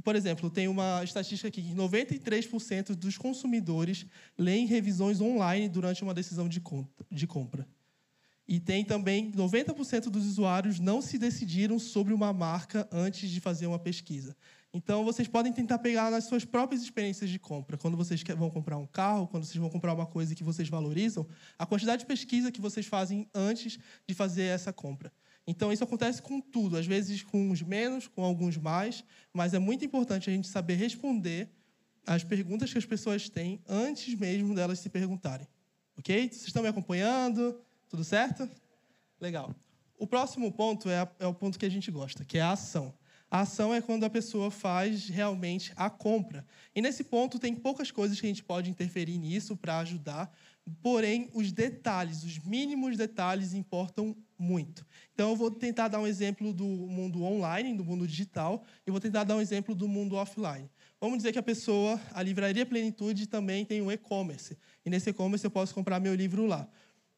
por 0.03 0.17
exemplo, 0.17 0.51
tem 0.51 0.69
uma 0.69 1.03
estatística 1.03 1.49
aqui 1.49 1.63
que 1.63 1.75
93% 1.75 2.95
dos 2.95 3.19
consumidores 3.19 4.07
leem 4.37 4.67
revisões 4.67 5.21
online 5.21 5.69
durante 5.69 6.03
uma 6.03 6.15
decisão 6.15 6.49
de, 6.49 6.63
de 7.11 7.27
compra. 7.27 7.67
E 8.47 8.59
tem 8.59 8.83
também 8.83 9.31
90% 9.33 10.05
dos 10.05 10.25
usuários 10.25 10.81
não 10.81 11.03
se 11.03 11.19
decidiram 11.19 11.79
sobre 11.79 12.15
uma 12.15 12.33
marca 12.33 12.89
antes 12.91 13.29
de 13.29 13.41
fazer 13.41 13.67
uma 13.67 13.79
pesquisa. 13.79 14.35
Então, 14.73 15.05
vocês 15.05 15.27
podem 15.27 15.53
tentar 15.53 15.79
pegar 15.79 16.11
nas 16.11 16.25
suas 16.25 16.45
próprias 16.45 16.83
experiências 16.83 17.29
de 17.29 17.39
compra. 17.39 17.77
Quando 17.77 17.97
vocês 17.97 18.23
vão 18.37 18.51
comprar 18.51 18.79
um 18.79 18.87
carro, 18.87 19.27
quando 19.27 19.45
vocês 19.45 19.57
vão 19.57 19.69
comprar 19.69 19.93
uma 19.93 20.07
coisa 20.07 20.35
que 20.35 20.45
vocês 20.45 20.69
valorizam, 20.69 21.27
a 21.59 21.67
quantidade 21.67 22.01
de 22.01 22.07
pesquisa 22.07 22.53
que 22.53 22.61
vocês 22.61 22.87
fazem 22.87 23.29
antes 23.35 23.79
de 24.07 24.15
fazer 24.15 24.45
essa 24.45 24.73
compra. 24.73 25.13
Então, 25.51 25.73
isso 25.73 25.83
acontece 25.83 26.21
com 26.21 26.43
tudo, 26.43 26.77
às 26.77 26.85
vezes 26.85 27.23
com 27.23 27.51
uns 27.51 27.63
menos, 27.63 28.07
com 28.07 28.23
alguns 28.23 28.59
mais, 28.59 29.03
mas 29.33 29.55
é 29.55 29.59
muito 29.59 29.83
importante 29.83 30.29
a 30.29 30.33
gente 30.33 30.47
saber 30.47 30.75
responder 30.75 31.49
as 32.07 32.23
perguntas 32.23 32.71
que 32.71 32.77
as 32.77 32.85
pessoas 32.85 33.31
têm 33.31 33.59
antes 33.67 34.15
mesmo 34.15 34.55
delas 34.55 34.79
se 34.79 34.91
perguntarem. 34.91 35.49
Ok? 35.97 36.29
Vocês 36.29 36.49
estão 36.49 36.63
me 36.63 36.69
acompanhando? 36.69 37.59
Tudo 37.89 38.05
certo? 38.05 38.47
Legal. 39.19 39.55
O 39.99 40.07
próximo 40.07 40.53
ponto 40.53 40.91
é, 40.91 40.99
a, 40.99 41.09
é 41.19 41.27
o 41.27 41.33
ponto 41.33 41.59
que 41.59 41.65
a 41.65 41.71
gente 41.71 41.91
gosta, 41.91 42.27
que 42.27 42.37
é 42.37 42.43
a 42.43 42.53
ação. 42.53 42.93
A 43.31 43.41
ação 43.41 43.75
é 43.75 43.81
quando 43.81 44.05
a 44.05 44.11
pessoa 44.11 44.51
faz 44.51 45.09
realmente 45.09 45.73
a 45.77 45.89
compra. 45.89 46.47
E 46.75 46.83
nesse 46.83 47.05
ponto 47.05 47.39
tem 47.39 47.55
poucas 47.55 47.91
coisas 47.91 48.21
que 48.21 48.27
a 48.27 48.29
gente 48.29 48.45
pode 48.45 48.69
interferir 48.69 49.17
nisso 49.17 49.57
para 49.57 49.79
ajudar, 49.79 50.31
porém 50.83 51.31
os 51.35 51.53
detalhes, 51.53 52.25
os 52.25 52.39
mínimos 52.39 52.97
detalhes 52.97 53.55
importam 53.55 54.17
muito. 54.39 54.87
Então, 55.13 55.31
eu 55.31 55.37
vou 55.37 55.51
tentar 55.51 55.89
dar 55.89 55.99
um 55.99 56.07
exemplo 56.07 56.53
do 56.53 56.65
mundo 56.65 57.23
online, 57.23 57.77
do 57.77 57.85
mundo 57.85 58.07
digital, 58.07 58.63
e 58.87 58.91
vou 58.91 59.01
tentar 59.01 59.25
dar 59.25 59.37
um 59.37 59.41
exemplo 59.41 59.75
do 59.75 59.89
mundo 59.89 60.17
offline. 60.17 60.71
Vamos 61.01 61.19
dizer 61.19 61.33
que 61.33 61.39
a 61.39 61.43
pessoa, 61.43 62.01
a 62.13 62.23
livraria 62.23 62.65
Plenitude 62.65 63.27
também 63.27 63.65
tem 63.65 63.83
um 63.83 63.91
e-commerce. 63.91 64.57
E 64.85 64.91
nesse 64.91 65.11
e-commerce 65.11 65.45
eu 65.45 65.51
posso 65.51 65.75
comprar 65.75 66.01
meu 66.01 66.15
livro 66.15 66.47
lá. 66.47 66.69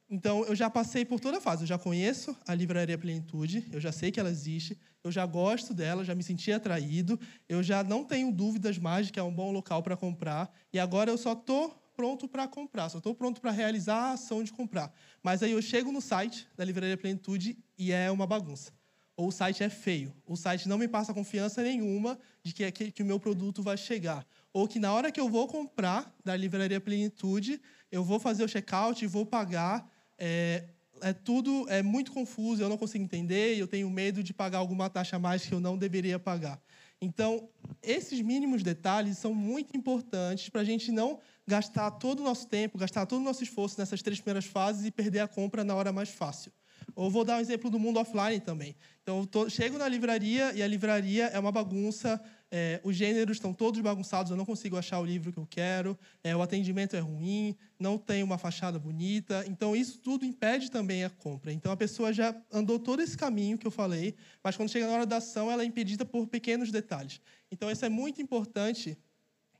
Então, 0.08 0.44
eu 0.44 0.56
já 0.56 0.68
passei 0.68 1.04
por 1.04 1.20
toda 1.20 1.38
a 1.38 1.40
fase. 1.40 1.62
Eu 1.62 1.68
já 1.68 1.78
conheço 1.78 2.36
a 2.46 2.54
livraria 2.54 2.98
Plenitude, 2.98 3.68
eu 3.72 3.80
já 3.80 3.92
sei 3.92 4.10
que 4.10 4.18
ela 4.18 4.30
existe, 4.30 4.76
eu 5.04 5.12
já 5.12 5.24
gosto 5.24 5.72
dela, 5.72 6.04
já 6.04 6.14
me 6.14 6.22
senti 6.22 6.50
atraído, 6.52 7.18
eu 7.48 7.62
já 7.62 7.84
não 7.84 8.04
tenho 8.04 8.32
dúvidas 8.32 8.76
mais 8.76 9.06
de 9.06 9.12
que 9.12 9.20
é 9.20 9.22
um 9.22 9.32
bom 9.32 9.52
local 9.52 9.82
para 9.82 9.96
comprar, 9.96 10.52
e 10.72 10.78
agora 10.78 11.10
eu 11.10 11.16
só 11.16 11.32
estou 11.32 11.79
pronto 12.00 12.26
para 12.26 12.48
comprar, 12.48 12.88
só 12.88 12.96
estou 12.96 13.14
pronto 13.14 13.42
para 13.42 13.50
realizar 13.50 13.94
a 13.94 14.12
ação 14.12 14.42
de 14.42 14.50
comprar. 14.50 14.90
Mas 15.22 15.42
aí 15.42 15.52
eu 15.52 15.60
chego 15.60 15.92
no 15.92 16.00
site 16.00 16.48
da 16.56 16.64
Livraria 16.64 16.96
Plenitude 16.96 17.58
e 17.76 17.92
é 17.92 18.10
uma 18.10 18.26
bagunça. 18.26 18.72
Ou 19.14 19.28
o 19.28 19.30
site 19.30 19.62
é 19.62 19.68
feio. 19.68 20.10
O 20.26 20.34
site 20.34 20.66
não 20.66 20.78
me 20.78 20.88
passa 20.88 21.12
confiança 21.12 21.62
nenhuma 21.62 22.18
de 22.42 22.54
que, 22.54 22.72
que, 22.72 22.90
que 22.90 23.02
o 23.02 23.04
meu 23.04 23.20
produto 23.20 23.62
vai 23.62 23.76
chegar. 23.76 24.26
Ou 24.50 24.66
que 24.66 24.78
na 24.78 24.94
hora 24.94 25.12
que 25.12 25.20
eu 25.20 25.28
vou 25.28 25.46
comprar 25.46 26.10
da 26.24 26.34
Livraria 26.34 26.80
Plenitude, 26.80 27.60
eu 27.92 28.02
vou 28.02 28.18
fazer 28.18 28.44
o 28.44 28.48
checkout 28.48 29.04
e 29.04 29.06
vou 29.06 29.26
pagar. 29.26 29.86
É, 30.16 30.64
é 31.02 31.12
tudo 31.12 31.66
é 31.68 31.82
muito 31.82 32.12
confuso, 32.12 32.62
eu 32.62 32.68
não 32.70 32.78
consigo 32.78 33.04
entender, 33.04 33.58
eu 33.58 33.68
tenho 33.68 33.90
medo 33.90 34.22
de 34.22 34.32
pagar 34.32 34.56
alguma 34.56 34.88
taxa 34.88 35.16
a 35.16 35.18
mais 35.18 35.44
que 35.44 35.52
eu 35.52 35.60
não 35.60 35.76
deveria 35.76 36.18
pagar. 36.18 36.58
Então, 37.02 37.48
esses 37.82 38.20
mínimos 38.20 38.62
detalhes 38.62 39.16
são 39.16 39.34
muito 39.34 39.74
importantes 39.74 40.50
para 40.50 40.60
a 40.60 40.64
gente 40.64 40.92
não 40.92 41.18
gastar 41.50 41.90
todo 41.90 42.20
o 42.20 42.22
nosso 42.22 42.46
tempo, 42.46 42.78
gastar 42.78 43.04
todo 43.06 43.20
o 43.20 43.24
nosso 43.24 43.42
esforço 43.42 43.78
nessas 43.78 44.00
três 44.00 44.20
primeiras 44.20 44.44
fases 44.44 44.86
e 44.86 44.90
perder 44.90 45.18
a 45.18 45.26
compra 45.26 45.64
na 45.64 45.74
hora 45.74 45.92
mais 45.92 46.08
fácil. 46.08 46.52
Ou 46.94 47.10
vou 47.10 47.24
dar 47.24 47.38
um 47.38 47.40
exemplo 47.40 47.68
do 47.68 47.78
mundo 47.78 47.98
offline 47.98 48.40
também. 48.40 48.76
Então, 49.02 49.26
tô, 49.26 49.50
chego 49.50 49.76
na 49.76 49.88
livraria 49.88 50.52
e 50.54 50.62
a 50.62 50.66
livraria 50.66 51.26
é 51.26 51.38
uma 51.38 51.50
bagunça, 51.50 52.20
é, 52.50 52.80
os 52.84 52.94
gêneros 52.94 53.36
estão 53.36 53.52
todos 53.52 53.80
bagunçados, 53.80 54.30
eu 54.30 54.36
não 54.36 54.46
consigo 54.46 54.76
achar 54.76 55.00
o 55.00 55.04
livro 55.04 55.32
que 55.32 55.38
eu 55.38 55.46
quero, 55.46 55.98
é, 56.22 56.34
o 56.34 56.40
atendimento 56.40 56.94
é 56.94 57.00
ruim, 57.00 57.56
não 57.78 57.98
tem 57.98 58.22
uma 58.22 58.38
fachada 58.38 58.78
bonita. 58.78 59.44
Então, 59.48 59.74
isso 59.74 59.98
tudo 59.98 60.24
impede 60.24 60.70
também 60.70 61.04
a 61.04 61.10
compra. 61.10 61.52
Então, 61.52 61.72
a 61.72 61.76
pessoa 61.76 62.12
já 62.12 62.34
andou 62.52 62.78
todo 62.78 63.02
esse 63.02 63.16
caminho 63.16 63.58
que 63.58 63.66
eu 63.66 63.72
falei, 63.72 64.14
mas 64.42 64.56
quando 64.56 64.70
chega 64.70 64.86
na 64.86 64.92
hora 64.92 65.06
da 65.06 65.16
ação, 65.16 65.50
ela 65.50 65.62
é 65.62 65.66
impedida 65.66 66.04
por 66.04 66.28
pequenos 66.28 66.70
detalhes. 66.70 67.20
Então, 67.50 67.68
isso 67.68 67.84
é 67.84 67.88
muito 67.88 68.22
importante 68.22 68.96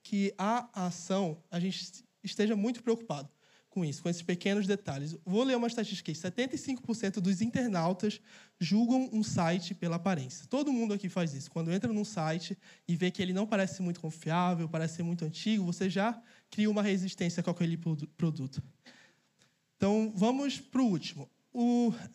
que 0.02 0.33
a 0.38 0.87
ação 0.87 1.42
a 1.50 1.61
gente 1.61 2.04
esteja 2.23 2.57
muito 2.57 2.83
preocupado 2.83 3.28
com 3.71 3.85
isso, 3.85 4.02
com 4.02 4.09
esses 4.09 4.23
pequenos 4.23 4.66
detalhes. 4.66 5.16
Vou 5.25 5.45
ler 5.45 5.57
uma 5.57 5.69
estatística 5.69 6.11
aqui. 6.11 6.21
75% 6.21 7.21
dos 7.21 7.40
internautas 7.40 8.21
julgam 8.59 9.09
um 9.12 9.23
site 9.23 9.75
pela 9.75 9.97
aparência. 9.97 10.45
Todo 10.49 10.73
mundo 10.73 10.92
aqui 10.92 11.09
faz 11.09 11.33
isso. 11.35 11.50
Quando 11.50 11.73
entra 11.73 11.92
num 11.92 12.04
site 12.04 12.59
e 12.87 12.97
vê 12.97 13.11
que 13.11 13.23
ele 13.23 13.33
não 13.33 13.47
parece 13.47 13.80
muito 13.80 14.00
confiável, 14.00 14.69
parece 14.69 14.97
ser 14.97 15.02
muito 15.04 15.25
antigo, 15.25 15.64
você 15.64 15.88
já 15.88 16.21
cria 16.50 16.69
uma 16.69 16.83
resistência 16.83 17.42
com 17.42 17.50
aquele 17.50 17.76
produto. 18.16 18.61
Então, 19.76 20.12
vamos 20.16 20.61
para 20.61 20.83
o 20.83 20.87
último. 20.87 21.30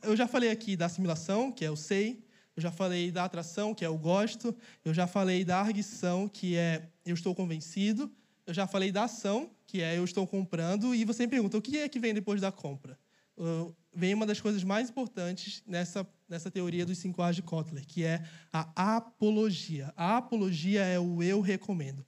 eu 0.03 0.15
já 0.15 0.27
falei 0.27 0.51
aqui 0.51 0.75
da 0.75 0.87
assimilação, 0.87 1.51
que 1.51 1.63
é 1.63 1.71
o 1.71 1.75
SEI. 1.75 2.24
Eu 2.55 2.61
já 2.61 2.71
falei 2.71 3.11
da 3.11 3.25
atração, 3.25 3.73
que 3.73 3.83
é 3.83 3.89
o 3.89 3.97
gosto. 3.97 4.55
Eu 4.83 4.93
já 4.93 5.05
falei 5.05 5.43
da 5.43 5.59
arguição, 5.59 6.27
que 6.27 6.55
é 6.55 6.87
eu 7.05 7.13
estou 7.13 7.35
convencido. 7.35 8.09
Eu 8.47 8.53
já 8.53 8.65
falei 8.65 8.91
da 8.91 9.03
ação, 9.03 9.49
que 9.67 9.81
é 9.81 9.97
eu 9.97 10.05
estou 10.05 10.25
comprando. 10.25 10.95
E 10.95 11.03
você 11.03 11.23
me 11.23 11.29
pergunta, 11.29 11.57
o 11.57 11.61
que 11.61 11.79
é 11.79 11.89
que 11.89 11.99
vem 11.99 12.13
depois 12.13 12.39
da 12.39 12.51
compra? 12.51 12.97
Uh, 13.37 13.75
vem 13.93 14.13
uma 14.13 14.25
das 14.25 14.39
coisas 14.39 14.63
mais 14.63 14.89
importantes 14.89 15.61
nessa, 15.67 16.07
nessa 16.29 16.49
teoria 16.49 16.85
dos 16.85 16.97
cinco 16.97 17.21
A's 17.21 17.35
de 17.35 17.41
Kotler, 17.41 17.85
que 17.85 18.03
é 18.03 18.23
a 18.53 18.95
apologia. 18.95 19.93
A 19.97 20.17
apologia 20.17 20.81
é 20.83 20.97
o 20.97 21.21
eu 21.21 21.41
recomendo. 21.41 22.05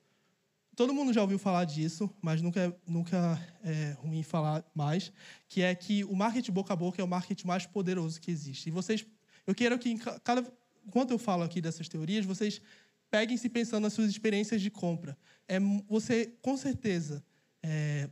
Todo 0.77 0.93
mundo 0.93 1.11
já 1.11 1.21
ouviu 1.21 1.39
falar 1.39 1.65
disso, 1.65 2.07
mas 2.21 2.39
nunca, 2.39 2.73
nunca 2.85 3.41
é 3.63 3.97
ruim 3.99 4.21
falar 4.21 4.63
mais, 4.75 5.11
que 5.49 5.63
é 5.63 5.73
que 5.73 6.03
o 6.05 6.15
marketing 6.15 6.51
boca 6.51 6.71
a 6.71 6.75
boca 6.75 7.01
é 7.01 7.03
o 7.03 7.07
marketing 7.07 7.47
mais 7.47 7.65
poderoso 7.65 8.21
que 8.21 8.29
existe. 8.29 8.69
E 8.69 8.71
vocês 8.71 9.03
eu 9.47 9.55
quero 9.55 9.79
que, 9.79 9.97
cada, 10.23 10.45
enquanto 10.85 11.11
eu 11.11 11.17
falo 11.17 11.43
aqui 11.43 11.61
dessas 11.61 11.87
teorias, 11.87 12.25
vocês 12.25 12.61
peguem-se 13.09 13.49
pensando 13.49 13.83
nas 13.83 13.93
suas 13.93 14.09
experiências 14.09 14.61
de 14.61 14.69
compra. 14.69 15.17
É, 15.47 15.57
você, 15.87 16.33
com 16.41 16.57
certeza, 16.57 17.23
é, 17.63 18.09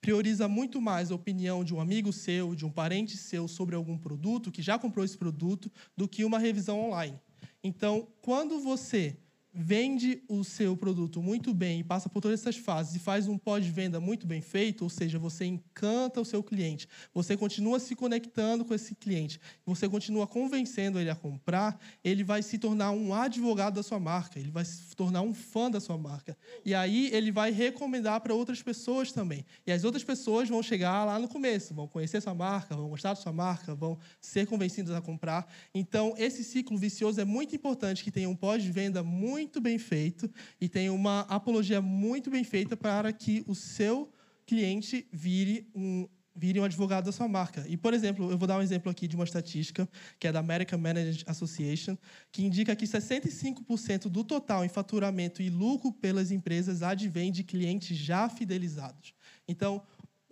prioriza 0.00 0.48
muito 0.48 0.80
mais 0.80 1.10
a 1.10 1.14
opinião 1.14 1.62
de 1.62 1.74
um 1.74 1.80
amigo 1.80 2.12
seu, 2.12 2.54
de 2.54 2.64
um 2.64 2.70
parente 2.70 3.16
seu 3.16 3.46
sobre 3.46 3.74
algum 3.74 3.96
produto, 3.96 4.50
que 4.50 4.62
já 4.62 4.78
comprou 4.78 5.04
esse 5.04 5.16
produto, 5.16 5.70
do 5.96 6.08
que 6.08 6.24
uma 6.24 6.38
revisão 6.38 6.80
online. 6.80 7.20
Então, 7.62 8.08
quando 8.20 8.58
você 8.60 9.16
vende 9.54 10.20
o 10.28 10.42
seu 10.42 10.76
produto 10.76 11.22
muito 11.22 11.54
bem 11.54 11.80
e 11.80 11.84
passa 11.84 12.08
por 12.08 12.20
todas 12.20 12.40
essas 12.40 12.56
fases 12.56 12.96
e 12.96 12.98
faz 12.98 13.28
um 13.28 13.38
pós-venda 13.38 14.00
muito 14.00 14.26
bem 14.26 14.40
feito, 14.40 14.82
ou 14.82 14.90
seja, 14.90 15.16
você 15.16 15.44
encanta 15.44 16.20
o 16.20 16.24
seu 16.24 16.42
cliente, 16.42 16.88
você 17.14 17.36
continua 17.36 17.78
se 17.78 17.94
conectando 17.94 18.64
com 18.64 18.74
esse 18.74 18.96
cliente, 18.96 19.40
você 19.64 19.88
continua 19.88 20.26
convencendo 20.26 20.98
ele 20.98 21.08
a 21.08 21.14
comprar, 21.14 21.78
ele 22.02 22.24
vai 22.24 22.42
se 22.42 22.58
tornar 22.58 22.90
um 22.90 23.14
advogado 23.14 23.74
da 23.74 23.82
sua 23.82 24.00
marca, 24.00 24.40
ele 24.40 24.50
vai 24.50 24.64
se 24.64 24.94
tornar 24.96 25.22
um 25.22 25.32
fã 25.32 25.70
da 25.70 25.78
sua 25.78 25.96
marca. 25.96 26.36
E 26.64 26.74
aí 26.74 27.08
ele 27.12 27.30
vai 27.30 27.52
recomendar 27.52 28.20
para 28.20 28.34
outras 28.34 28.60
pessoas 28.60 29.12
também. 29.12 29.44
E 29.64 29.70
as 29.70 29.84
outras 29.84 30.02
pessoas 30.02 30.48
vão 30.48 30.62
chegar 30.62 31.04
lá 31.04 31.18
no 31.18 31.28
começo, 31.28 31.74
vão 31.74 31.86
conhecer 31.86 32.20
sua 32.20 32.34
marca, 32.34 32.74
vão 32.74 32.88
gostar 32.88 33.10
da 33.10 33.16
sua 33.16 33.32
marca, 33.32 33.74
vão 33.74 33.98
ser 34.20 34.46
convencidas 34.46 34.96
a 34.96 35.00
comprar. 35.00 35.46
Então, 35.72 36.14
esse 36.16 36.42
ciclo 36.42 36.76
vicioso 36.76 37.20
é 37.20 37.24
muito 37.24 37.54
importante 37.54 38.02
que 38.02 38.10
tenha 38.10 38.28
um 38.28 38.34
pós-venda 38.34 39.02
muito 39.02 39.43
muito 39.44 39.60
bem 39.60 39.78
feito 39.78 40.30
e 40.58 40.70
tem 40.70 40.88
uma 40.88 41.20
apologia 41.28 41.80
muito 41.82 42.30
bem 42.30 42.42
feita 42.42 42.74
para 42.74 43.12
que 43.12 43.44
o 43.46 43.54
seu 43.54 44.10
cliente 44.46 45.06
vire 45.12 45.68
um, 45.74 46.08
vire 46.34 46.58
um 46.58 46.64
advogado 46.64 47.04
da 47.04 47.12
sua 47.12 47.28
marca. 47.28 47.62
E, 47.68 47.76
por 47.76 47.92
exemplo, 47.92 48.30
eu 48.30 48.38
vou 48.38 48.48
dar 48.48 48.56
um 48.56 48.62
exemplo 48.62 48.90
aqui 48.90 49.06
de 49.06 49.14
uma 49.14 49.24
estatística, 49.24 49.86
que 50.18 50.26
é 50.26 50.32
da 50.32 50.40
American 50.40 50.78
Management 50.78 51.24
Association, 51.26 51.94
que 52.32 52.42
indica 52.42 52.74
que 52.74 52.86
65% 52.86 54.08
do 54.08 54.24
total 54.24 54.64
em 54.64 54.68
faturamento 54.68 55.42
e 55.42 55.50
lucro 55.50 55.92
pelas 55.92 56.30
empresas 56.30 56.82
advém 56.82 57.30
de 57.30 57.44
clientes 57.44 57.98
já 57.98 58.30
fidelizados. 58.30 59.12
Então, 59.46 59.82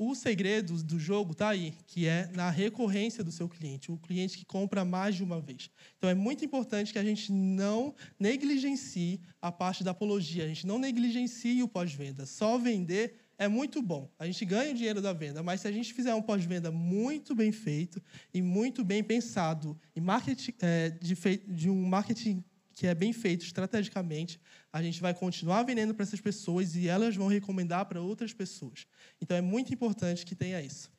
o 0.09 0.15
segredo 0.15 0.83
do 0.83 0.99
jogo 0.99 1.33
está 1.33 1.51
aí, 1.51 1.75
que 1.87 2.07
é 2.07 2.29
na 2.35 2.51
recorrência 2.51 3.23
do 3.23 3.31
seu 3.31 3.49
cliente, 3.49 3.93
o 3.93 3.97
cliente 3.97 4.39
que 4.39 4.45
compra 4.45 4.85
mais 4.85 5.15
de 5.15 5.23
uma 5.23 5.41
vez. 5.41 5.71
Então 5.97 6.09
é 6.09 6.15
muito 6.15 6.45
importante 6.45 6.93
que 6.93 6.99
a 6.99 7.05
gente 7.05 7.31
não 7.33 7.95
negligencie 8.19 9.21
a 9.41 9.53
parte 9.53 9.85
da 9.85 9.93
apologia, 9.93 10.45
a 10.45 10.49
gente 10.49 10.67
não 10.67 10.79
negligencie 10.79 11.63
o 11.63 11.69
pós-venda. 11.69 12.27
Só 12.27 12.59
vender 12.59 13.17
é 13.39 13.49
muito 13.49 13.83
bom. 13.83 14.09
A 14.19 14.27
gente 14.27 14.45
ganha 14.45 14.71
o 14.71 14.75
dinheiro 14.75 15.01
da 15.01 15.13
venda, 15.13 15.43
mas 15.43 15.61
se 15.61 15.69
a 15.69 15.73
gente 15.73 15.93
fizer 15.93 16.15
um 16.15 16.23
pós-venda 16.23 16.71
muito 16.71 17.35
bem 17.35 17.51
feito 17.51 18.01
e 18.33 18.41
muito 18.41 18.85
bem 18.85 19.03
pensado, 19.03 19.79
e 19.97 20.01
marketing, 20.01 20.55
é, 20.61 20.91
de, 20.91 21.15
de 21.49 21.69
um 21.69 21.85
marketing 21.85 22.45
que 22.75 22.87
é 22.87 22.95
bem 22.95 23.13
feito 23.13 23.45
estrategicamente, 23.45 24.41
a 24.73 24.83
gente 24.83 25.01
vai 25.01 25.15
continuar 25.15 25.63
vendendo 25.63 25.95
para 25.95 26.03
essas 26.03 26.21
pessoas 26.21 26.75
e 26.75 26.89
elas 26.89 27.15
vão 27.17 27.29
recomendar 27.29 27.85
para 27.87 28.01
outras 28.01 28.33
pessoas. 28.33 28.87
Então 29.21 29.37
é 29.37 29.41
muito 29.41 29.73
importante 29.73 30.25
que 30.25 30.35
tenha 30.35 30.61
isso. 30.61 30.91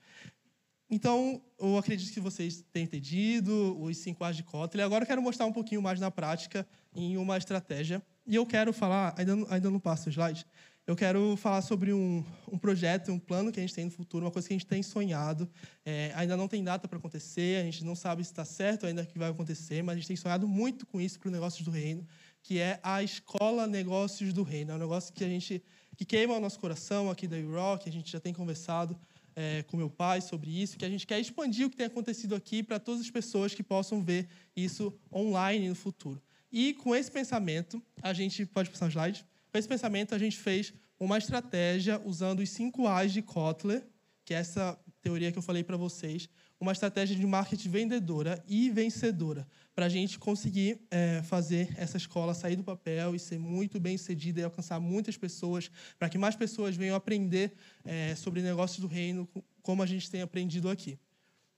Então, 0.89 1.41
eu 1.59 1.75
acredito 1.77 2.13
que 2.13 2.19
vocês 2.19 2.63
tenham 2.71 2.85
entendido 2.85 3.81
os 3.81 3.97
cinco 3.97 4.23
A's 4.23 4.35
de 4.35 4.43
Kotler. 4.43 4.85
Agora 4.85 5.03
eu 5.03 5.07
quero 5.07 5.21
mostrar 5.23 5.45
um 5.47 5.51
pouquinho 5.51 5.81
mais 5.81 5.99
na 5.99 6.11
prática 6.11 6.67
em 6.93 7.17
uma 7.17 7.35
estratégia. 7.35 8.01
E 8.27 8.35
eu 8.35 8.45
quero 8.45 8.71
falar, 8.71 9.15
ainda 9.17 9.33
ainda 9.49 9.69
não 9.71 9.79
passo 9.79 10.07
o 10.07 10.11
slide, 10.11 10.45
eu 10.85 10.95
quero 10.95 11.37
falar 11.37 11.61
sobre 11.61 11.93
um, 11.93 12.23
um, 12.51 12.57
projeto, 12.57 13.11
um 13.11 13.19
plano 13.19 13.51
que 13.51 13.59
a 13.59 13.63
gente 13.63 13.73
tem 13.73 13.85
no 13.85 13.91
futuro, 13.91 14.25
uma 14.25 14.31
coisa 14.31 14.47
que 14.47 14.53
a 14.53 14.57
gente 14.57 14.67
tem 14.67 14.83
sonhado. 14.83 15.49
É, 15.85 16.11
ainda 16.13 16.35
não 16.35 16.47
tem 16.47 16.61
data 16.61 16.87
para 16.87 16.97
acontecer, 16.97 17.61
a 17.61 17.63
gente 17.63 17.85
não 17.85 17.95
sabe 17.95 18.23
se 18.23 18.31
está 18.31 18.43
certo 18.43 18.85
ainda 18.85 19.05
que 19.05 19.17
vai 19.17 19.29
acontecer, 19.29 19.81
mas 19.81 19.93
a 19.93 19.95
gente 19.99 20.07
tem 20.07 20.17
sonhado 20.17 20.47
muito 20.47 20.85
com 20.85 20.99
isso 20.99 21.19
para 21.19 21.29
o 21.29 21.31
Negócios 21.31 21.63
do 21.63 21.71
Reino, 21.71 22.05
que 22.41 22.59
é 22.59 22.79
a 22.83 23.01
Escola 23.01 23.65
Negócios 23.65 24.33
do 24.33 24.43
Reino. 24.43 24.71
É 24.71 24.75
um 24.75 24.79
negócio 24.79 25.13
que 25.13 25.23
a 25.23 25.29
gente 25.29 25.63
que 25.95 26.05
queima 26.05 26.35
o 26.35 26.39
nosso 26.39 26.59
coração 26.59 27.09
aqui 27.09 27.27
da 27.27 27.37
Rock, 27.39 27.87
a 27.87 27.91
gente 27.91 28.11
já 28.11 28.19
tem 28.19 28.33
conversado 28.33 28.99
é, 29.35 29.63
com 29.63 29.77
meu 29.77 29.89
pai 29.89 30.21
sobre 30.21 30.49
isso, 30.49 30.77
que 30.77 30.83
a 30.83 30.89
gente 30.89 31.07
quer 31.07 31.19
expandir 31.19 31.65
o 31.65 31.69
que 31.69 31.77
tem 31.77 31.85
acontecido 31.85 32.35
aqui 32.35 32.61
para 32.61 32.79
todas 32.79 33.01
as 33.01 33.09
pessoas 33.09 33.53
que 33.53 33.63
possam 33.63 34.01
ver 34.01 34.27
isso 34.55 34.93
online 35.13 35.69
no 35.69 35.75
futuro. 35.75 36.21
E 36.51 36.73
com 36.73 36.95
esse 36.95 37.09
pensamento, 37.09 37.81
a 38.01 38.11
gente 38.13 38.45
pode 38.45 38.69
passar 38.69 38.87
o 38.87 38.89
slide. 38.89 39.25
Com 39.53 39.59
esse 39.59 39.67
pensamento, 39.67 40.15
a 40.15 40.17
gente 40.17 40.35
fez 40.35 40.73
uma 40.99 41.15
estratégia 41.15 42.01
usando 42.03 42.39
os 42.39 42.49
cinco 42.49 42.87
A's 42.87 43.13
de 43.13 43.21
Kotler, 43.21 43.85
que 44.25 44.33
é 44.33 44.37
essa 44.37 44.75
teoria 44.99 45.31
que 45.31 45.37
eu 45.37 45.43
falei 45.43 45.63
para 45.63 45.77
vocês, 45.77 46.27
uma 46.59 46.71
estratégia 46.71 47.15
de 47.15 47.23
marketing 47.23 47.69
vendedora 47.69 48.43
e 48.47 48.71
vencedora, 48.71 49.47
para 49.75 49.85
a 49.85 49.89
gente 49.89 50.17
conseguir 50.17 50.81
é, 50.89 51.21
fazer 51.21 51.71
essa 51.77 51.97
escola 51.97 52.33
sair 52.33 52.55
do 52.55 52.63
papel 52.63 53.13
e 53.13 53.19
ser 53.19 53.37
muito 53.37 53.79
bem 53.79 53.95
sucedida 53.95 54.41
e 54.41 54.43
alcançar 54.43 54.79
muitas 54.79 55.17
pessoas, 55.17 55.69
para 55.99 56.09
que 56.09 56.17
mais 56.17 56.35
pessoas 56.35 56.75
venham 56.75 56.95
aprender 56.95 57.53
é, 57.85 58.15
sobre 58.15 58.41
negócios 58.41 58.79
do 58.79 58.87
reino, 58.87 59.29
como 59.61 59.83
a 59.83 59.85
gente 59.85 60.09
tem 60.09 60.23
aprendido 60.23 60.67
aqui. 60.67 60.97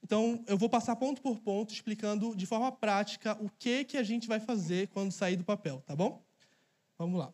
Então, 0.03 0.43
eu 0.47 0.57
vou 0.57 0.67
passar 0.67 0.97
ponto 0.97 1.21
por 1.21 1.39
ponto, 1.39 1.73
explicando 1.73 2.35
de 2.35 2.45
forma 2.45 2.73
prática 2.73 3.41
o 3.41 3.49
que, 3.57 3.85
que 3.85 3.95
a 3.95 4.03
gente 4.03 4.27
vai 4.27 4.41
fazer 4.41 4.89
quando 4.89 5.13
sair 5.13 5.37
do 5.37 5.45
papel, 5.45 5.81
tá 5.85 5.95
bom? 5.95 6.21
Vamos 6.97 7.17
lá. 7.17 7.33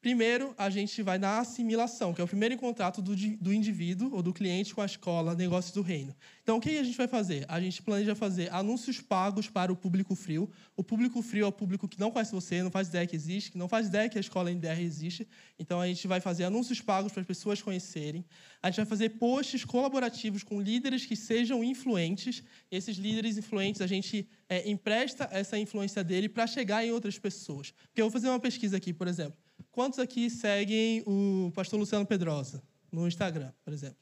Primeiro, 0.00 0.54
a 0.56 0.70
gente 0.70 1.02
vai 1.02 1.18
na 1.18 1.40
assimilação, 1.40 2.14
que 2.14 2.22
é 2.22 2.24
o 2.24 2.26
primeiro 2.26 2.56
contrato 2.56 3.02
do, 3.02 3.14
do 3.14 3.52
indivíduo 3.52 4.14
ou 4.14 4.22
do 4.22 4.32
cliente 4.32 4.74
com 4.74 4.80
a 4.80 4.86
escola 4.86 5.34
Negócios 5.34 5.74
do 5.74 5.82
Reino. 5.82 6.16
Então, 6.42 6.56
o 6.56 6.60
que 6.60 6.70
a 6.70 6.82
gente 6.82 6.96
vai 6.96 7.06
fazer? 7.06 7.44
A 7.46 7.60
gente 7.60 7.82
planeja 7.82 8.14
fazer 8.14 8.50
anúncios 8.50 8.98
pagos 8.98 9.50
para 9.50 9.70
o 9.70 9.76
público 9.76 10.14
frio. 10.14 10.50
O 10.74 10.82
público 10.82 11.20
frio 11.20 11.44
é 11.44 11.48
o 11.48 11.52
público 11.52 11.86
que 11.86 12.00
não 12.00 12.10
conhece 12.10 12.32
você, 12.32 12.62
não 12.62 12.70
faz 12.70 12.88
ideia 12.88 13.06
que 13.06 13.14
existe, 13.14 13.52
que 13.52 13.58
não 13.58 13.68
faz 13.68 13.88
ideia 13.88 14.08
que 14.08 14.16
a 14.16 14.20
escola 14.22 14.50
NDR 14.50 14.80
existe. 14.80 15.28
Então, 15.58 15.78
a 15.78 15.86
gente 15.86 16.08
vai 16.08 16.18
fazer 16.18 16.44
anúncios 16.44 16.80
pagos 16.80 17.12
para 17.12 17.20
as 17.20 17.26
pessoas 17.26 17.60
conhecerem. 17.60 18.24
A 18.62 18.70
gente 18.70 18.78
vai 18.78 18.86
fazer 18.86 19.10
posts 19.10 19.66
colaborativos 19.66 20.42
com 20.42 20.62
líderes 20.62 21.04
que 21.04 21.14
sejam 21.14 21.62
influentes. 21.62 22.42
Esses 22.70 22.96
líderes 22.96 23.36
influentes, 23.36 23.82
a 23.82 23.86
gente 23.86 24.26
é, 24.48 24.66
empresta 24.70 25.28
essa 25.30 25.58
influência 25.58 26.02
dele 26.02 26.26
para 26.26 26.46
chegar 26.46 26.86
em 26.86 26.90
outras 26.90 27.18
pessoas. 27.18 27.70
Porque 27.70 28.00
eu 28.00 28.06
vou 28.06 28.10
fazer 28.10 28.30
uma 28.30 28.40
pesquisa 28.40 28.78
aqui, 28.78 28.94
por 28.94 29.06
exemplo. 29.06 29.36
Quantos 29.70 29.98
aqui 29.98 30.30
seguem 30.30 31.02
o 31.06 31.52
pastor 31.54 31.78
Luciano 31.78 32.06
Pedrosa 32.06 32.62
no 32.90 33.06
Instagram, 33.06 33.52
por 33.64 33.72
exemplo? 33.72 33.98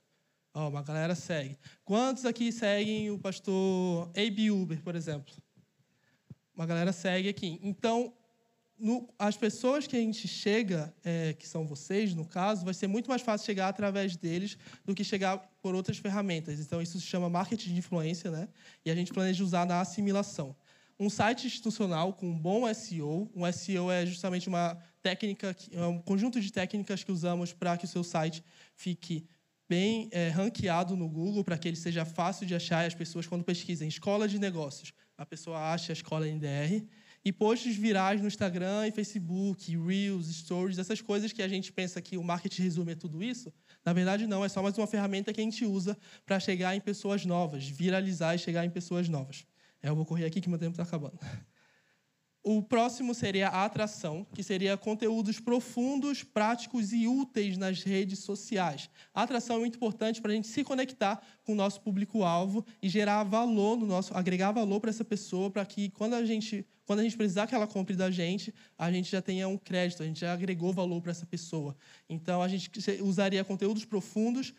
Oh, 0.55 0.69
uma 0.69 0.83
galera 0.83 1.15
segue. 1.15 1.59
Quantos 1.85 2.25
aqui 2.25 2.51
seguem 2.51 3.11
o 3.11 3.19
pastor 3.19 4.11
A.B. 4.17 4.51
Uber, 4.51 4.83
por 4.83 4.97
exemplo? 4.97 5.35
Uma 6.55 6.67
galera 6.67 6.93
segue 6.93 7.29
aqui. 7.29 7.61
Então, 7.63 8.13
no, 8.79 9.09
as 9.19 9.37
pessoas 9.37 9.87
que 9.87 9.97
a 9.97 10.01
gente 10.01 10.27
chega, 10.27 10.95
é, 11.05 11.33
que 11.33 11.47
são 11.47 11.67
vocês, 11.67 12.15
no 12.15 12.25
caso, 12.25 12.65
vai 12.65 12.75
ser 12.75 12.87
muito 12.87 13.09
mais 13.09 13.23
fácil 13.23 13.47
chegar 13.47 13.69
através 13.69 14.17
deles 14.17 14.57
do 14.85 14.95
que 14.95 15.05
chegar 15.05 15.39
por 15.61 15.75
outras 15.75 15.99
ferramentas. 15.99 16.59
Então, 16.61 16.81
isso 16.81 16.99
se 17.01 17.07
chama 17.07 17.29
marketing 17.29 17.75
de 17.75 17.79
influência, 17.79 18.31
né? 18.31 18.49
E 18.85 18.91
a 18.91 18.95
gente 18.95 19.13
planeja 19.13 19.45
usar 19.45 19.67
na 19.67 19.81
assimilação. 19.81 20.57
Um 20.99 21.09
site 21.09 21.47
institucional 21.47 22.13
com 22.13 22.27
um 22.27 22.37
bom 22.37 22.73
SEO, 22.75 23.31
um 23.35 23.53
SEO 23.53 23.91
é 23.91 24.05
justamente 24.05 24.49
uma 24.49 24.77
técnica, 25.03 25.57
é 25.73 25.87
um 25.87 26.01
conjunto 26.01 26.41
de 26.41 26.53
técnicas 26.53 27.03
que 27.05 27.13
usamos 27.13 27.53
para 27.53 27.77
que 27.77 27.85
o 27.85 27.89
seu 27.89 28.05
site 28.05 28.45
fique 28.75 29.27
bem 29.69 30.09
é, 30.11 30.29
ranqueado 30.29 30.97
no 30.97 31.09
Google, 31.09 31.45
para 31.45 31.59
que 31.59 31.69
ele 31.69 31.77
seja 31.77 32.05
fácil 32.05 32.47
de 32.47 32.55
achar 32.55 32.85
e 32.85 32.87
as 32.87 32.95
pessoas, 32.95 33.27
quando 33.27 33.45
pesquisem 33.45 33.89
escola 33.89 34.27
de 34.27 34.39
negócios, 34.39 34.93
a 35.17 35.27
pessoa 35.27 35.73
acha 35.73 35.93
a 35.93 35.95
escola 35.95 36.27
NDR. 36.27 36.87
E 37.25 37.33
posts 37.33 37.77
virais 37.77 38.21
no 38.21 38.29
Instagram 38.29 38.87
e 38.87 38.93
Facebook, 38.93 39.77
Reels, 39.77 40.29
Stories, 40.29 40.79
essas 40.79 41.03
coisas 41.03 41.33
que 41.33 41.43
a 41.43 41.49
gente 41.49 41.73
pensa 41.73 42.01
que 42.01 42.17
o 42.17 42.23
marketing 42.23 42.63
resume 42.63 42.93
é 42.93 42.95
tudo 42.95 43.23
isso. 43.23 43.53
Na 43.85 43.93
verdade, 43.93 44.27
não, 44.27 44.45
é 44.45 44.49
só 44.49 44.63
mais 44.63 44.79
uma 44.79 44.87
ferramenta 44.87 45.33
que 45.33 45.41
a 45.41 45.45
gente 45.45 45.67
usa 45.67 45.99
para 46.25 46.39
chegar 46.39 46.75
em 46.77 46.81
pessoas 46.81 47.27
novas, 47.27 47.69
viralizar 47.69 48.35
e 48.35 48.39
chegar 48.39 48.65
em 48.65 48.71
pessoas 48.71 49.09
novas. 49.09 49.45
É, 49.83 49.89
eu 49.89 49.97
vou 49.97 50.07
correr 50.07 50.25
aqui 50.25 50.41
que 50.41 50.49
meu 50.49 50.59
tempo 50.59 50.73
está 50.73 50.85
acabando. 50.85 51.19
O 52.43 52.63
próximo 52.63 53.15
seria 53.15 53.49
a 53.49 53.65
atração, 53.65 54.27
que 54.33 54.43
seria 54.43 54.77
conteúdos 54.77 55.41
profundos, 55.41 56.23
práticos 56.23 56.93
e 56.93 57.07
úteis 57.07 57.59
nas 57.59 57.83
redes 57.83 58.21
sociais. 58.21 58.89
A 59.13 59.23
atração 59.23 59.57
é 59.57 59.59
muito 59.59 59.77
importante 59.77 60.23
para 60.23 60.33
a 60.33 60.35
gente 60.35 60.47
se 60.47 60.63
conectar 60.63 61.21
com 61.45 61.53
o 61.53 61.57
nosso 61.57 61.81
público-alvo 61.81 62.65
e 62.83 62.89
gerar 62.89 63.25
valor 63.25 63.77
no 63.77 63.87
nosso, 63.87 64.17
agregar 64.17 64.53
valor 64.53 64.81
para 64.81 64.91
essa 64.91 65.05
pessoa, 65.05 65.51
para 65.51 65.65
que 65.67 65.91
quando 65.91 66.15
a 66.15 66.25
gente 66.25 66.65
quando 66.89 67.01
a 67.01 67.03
gente 67.03 67.19
precisar 67.19 67.47
que 67.47 67.55
ela 67.55 67.67
compre 67.67 67.95
da 67.95 68.11
gente, 68.11 68.55
a 68.79 68.91
gente 68.91 69.11
já 69.11 69.21
tenha 69.21 69.47
um 69.47 69.59
crédito, 69.59 70.03
a 70.03 70.07
gente 70.07 70.21
já 70.21 70.33
agregou 70.33 70.73
valor 70.73 71.03
para 71.03 71.11
essa 71.11 71.27
pessoa. 71.27 71.77
Então, 72.09 72.41
a 72.41 72.49
gente 72.49 72.71
usaria 73.03 73.45
conteúdos 73.45 73.85
profundos, 73.85 74.55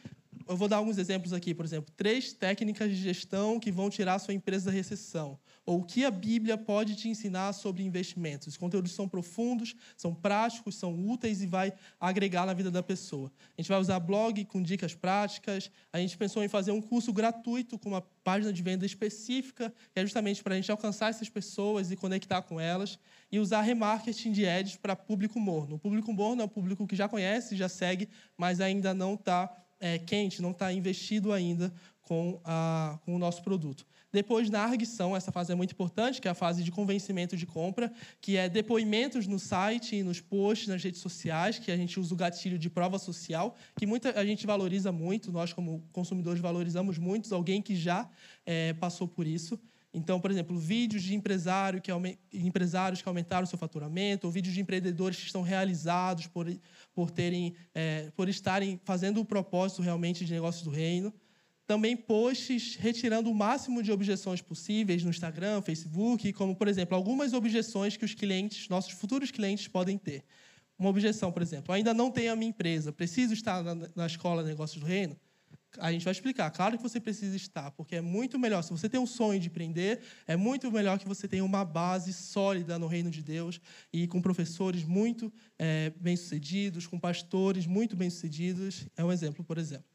eu 0.50 0.58
vou 0.58 0.68
dar 0.68 0.78
alguns 0.78 0.98
exemplos 0.98 1.32
aqui, 1.32 1.54
por 1.54 1.64
exemplo, 1.64 1.94
três 1.96 2.34
técnicas 2.34 2.90
de 2.90 2.96
gestão 2.96 3.60
que 3.60 3.72
vão 3.72 3.88
tirar 3.88 4.18
sua 4.18 4.34
empresa 4.34 4.66
da 4.66 4.72
recessão. 4.72 5.40
Ou 5.64 5.82
o 5.82 5.84
que 5.84 6.04
a 6.04 6.10
Bíblia 6.10 6.58
pode 6.58 6.96
te 6.96 7.08
ensinar 7.08 7.54
sobre 7.54 7.84
investimentos. 7.84 8.48
Os 8.48 8.58
conteúdos 8.58 8.94
são 8.94 9.08
profundos, 9.08 9.76
são 9.96 10.12
práticos, 10.12 10.74
são 10.74 11.08
úteis 11.08 11.44
e 11.44 11.46
vai 11.46 11.72
agregar 12.00 12.48
na 12.48 12.56
vida 12.56 12.72
da 12.72 12.82
pessoa. 12.82 13.32
A 13.56 13.62
gente 13.62 13.70
vai 13.70 13.80
usar 13.80 14.00
blog 14.00 14.44
com 14.46 14.60
dicas 14.60 14.96
práticas. 14.96 15.70
A 15.94 16.00
gente 16.00 16.18
pensou 16.18 16.44
em 16.44 16.48
fazer 16.48 16.72
um 16.72 16.82
curso 16.82 17.14
gratuito 17.14 17.78
com 17.78 17.90
uma 17.90 18.02
página 18.02 18.52
de 18.52 18.64
venda 18.64 18.88
específica, 18.88 19.72
que 19.94 20.00
é 20.00 20.02
justamente 20.02 20.42
para 20.42 20.56
a 20.56 20.58
gente 20.58 20.72
alcançar 20.72 21.12
essas 21.12 21.30
pessoas 21.30 21.92
e 21.92 21.96
conectar 21.96 22.42
com 22.42 22.60
elas. 22.60 22.98
E 23.32 23.38
usar 23.38 23.62
remarketing 23.62 24.32
de 24.32 24.48
ads 24.48 24.78
para 24.78 24.96
público 24.96 25.40
morno. 25.40 25.76
O 25.76 25.80
público 25.80 26.12
morno 26.12 26.42
é 26.42 26.46
o 26.46 26.50
público 26.50 26.88
que 26.88 26.96
já 26.96 27.08
conhece, 27.08 27.56
já 27.56 27.70
segue, 27.70 28.10
mas 28.36 28.60
ainda 28.60 28.96
não 28.96 29.14
está 29.14 29.56
é, 29.80 29.98
quente, 29.98 30.42
não 30.42 30.52
está 30.52 30.72
investido 30.74 31.32
ainda 31.32 31.74
com, 32.02 32.40
a, 32.44 33.00
com 33.06 33.16
o 33.16 33.20
nosso 33.20 33.44
produto. 33.44 33.86
Depois, 34.12 34.50
na 34.50 34.64
arguição, 34.64 35.16
essa 35.16 35.32
fase 35.32 35.52
é 35.52 35.56
muito 35.56 35.72
importante, 35.72 36.20
que 36.20 36.28
é 36.28 36.32
a 36.32 36.34
fase 36.34 36.64
de 36.64 36.72
convencimento 36.72 37.38
de 37.38 37.46
compra, 37.46 37.94
que 38.20 38.36
é 38.36 38.50
depoimentos 38.50 39.28
no 39.28 39.38
site 39.38 40.02
nos 40.02 40.20
posts, 40.20 40.68
nas 40.68 40.84
redes 40.84 41.00
sociais, 41.00 41.60
que 41.60 41.72
a 41.72 41.78
gente 41.78 42.00
usa 42.00 42.12
o 42.12 42.18
gatilho 42.18 42.58
de 42.58 42.70
prova 42.70 42.98
social, 42.98 43.56
que 43.78 43.86
muita 43.86 44.20
a 44.20 44.26
gente 44.26 44.48
valoriza 44.48 44.92
muito, 44.92 45.32
nós 45.32 45.54
como 45.54 45.84
consumidores 45.92 46.42
valorizamos 46.42 46.98
muito, 46.98 47.34
alguém 47.34 47.62
que 47.62 47.76
já 47.76 48.10
é, 48.44 48.74
passou 48.74 49.08
por 49.08 49.28
isso. 49.28 49.60
Então, 49.92 50.20
por 50.20 50.30
exemplo, 50.30 50.58
vídeos 50.58 51.02
de 51.02 51.16
empresário 51.16 51.82
que 51.82 51.92
empresários 52.32 53.02
que 53.02 53.08
aumentaram 53.08 53.48
seu 53.48 53.58
faturamento, 53.58 54.28
ou 54.28 54.32
vídeos 54.32 54.54
de 54.54 54.62
empreendedores 54.62 55.18
que 55.18 55.26
estão 55.26 55.42
realizados 55.42 56.28
por, 56.28 56.46
por, 56.94 57.10
terem, 57.10 57.56
é, 57.74 58.12
por 58.16 58.30
estarem 58.30 58.80
fazendo 58.84 59.20
o 59.20 59.26
propósito 59.26 59.82
realmente 59.82 60.24
de 60.24 60.32
negócios 60.32 60.64
do 60.64 60.70
reino. 60.70 61.12
Também 61.66 61.96
posts 61.96 62.76
retirando 62.76 63.30
o 63.30 63.36
máximo 63.36 63.82
de 63.82 63.92
objeções 63.92 64.42
possíveis 64.42 65.04
no 65.04 65.10
Instagram, 65.10 65.62
Facebook, 65.62 66.34
como, 66.34 66.56
por 66.56 66.68
exemplo, 66.68 66.96
algumas 66.96 67.34
objeções 67.34 67.98
que 67.98 68.06
os 68.06 68.14
clientes, 68.14 68.70
nossos 68.70 68.92
futuros 68.92 69.32
clientes, 69.32 69.68
podem 69.68 69.98
ter. 69.98 70.24
Uma 70.78 70.90
objeção, 70.90 71.32
por 71.32 71.42
exemplo, 71.42 71.74
ainda 71.74 71.94
não 71.94 72.10
tenho 72.10 72.32
a 72.32 72.36
minha 72.36 72.50
empresa, 72.50 72.94
preciso 72.94 73.34
estar 73.34 73.64
na, 73.64 73.76
na 73.96 74.06
escola 74.06 74.44
negócios 74.44 74.80
do 74.80 74.86
reino? 74.86 75.16
A 75.78 75.92
gente 75.92 76.04
vai 76.04 76.12
explicar. 76.12 76.50
Claro 76.52 76.78
que 76.78 76.84
você 76.84 77.00
precisa 77.00 77.36
estar, 77.36 77.72
porque 77.72 77.96
é 77.96 78.02
muito 78.02 78.40
melhor. 78.40 78.62
Se 78.64 78.72
você 78.72 78.90
tem 78.90 79.00
um 79.00 79.06
sonho 79.06 79.40
de 79.40 79.48
empreender, 79.48 80.02
é 80.26 80.36
muito 80.36 80.72
melhor 80.72 80.98
que 80.98 81.08
você 81.08 81.28
tenha 81.28 81.44
uma 81.44 81.64
base 81.64 82.12
sólida 82.14 82.80
no 82.80 82.88
reino 82.88 83.12
de 83.12 83.22
Deus 83.22 83.62
e 83.94 84.08
com 84.08 84.22
professores 84.22 84.84
muito 84.84 85.32
é, 85.58 85.92
bem-sucedidos, 86.00 86.88
com 86.88 87.00
pastores 87.00 87.68
muito 87.68 87.96
bem-sucedidos. 87.96 88.88
É 88.98 89.04
um 89.04 89.12
exemplo, 89.12 89.44
por 89.44 89.58
exemplo. 89.58 89.86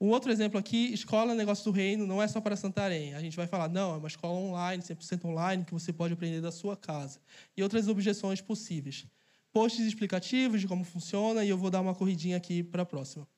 Um 0.00 0.08
outro 0.08 0.32
exemplo 0.32 0.58
aqui, 0.58 0.94
escola 0.94 1.34
Negócio 1.34 1.62
do 1.64 1.70
Reino, 1.70 2.06
não 2.06 2.22
é 2.22 2.26
só 2.26 2.40
para 2.40 2.56
Santarém. 2.56 3.12
A 3.12 3.20
gente 3.20 3.36
vai 3.36 3.46
falar, 3.46 3.68
não, 3.68 3.94
é 3.94 3.96
uma 3.98 4.08
escola 4.08 4.32
online, 4.32 4.82
100% 4.82 5.26
online, 5.26 5.62
que 5.62 5.74
você 5.74 5.92
pode 5.92 6.14
aprender 6.14 6.40
da 6.40 6.50
sua 6.50 6.74
casa. 6.74 7.20
E 7.54 7.62
outras 7.62 7.86
objeções 7.86 8.40
possíveis. 8.40 9.06
Posts 9.52 9.84
explicativos 9.84 10.60
de 10.62 10.66
como 10.66 10.84
funciona, 10.84 11.44
e 11.44 11.50
eu 11.50 11.58
vou 11.58 11.70
dar 11.70 11.82
uma 11.82 11.94
corridinha 11.94 12.38
aqui 12.38 12.62
para 12.62 12.82
a 12.82 12.86
próxima. 12.86 13.28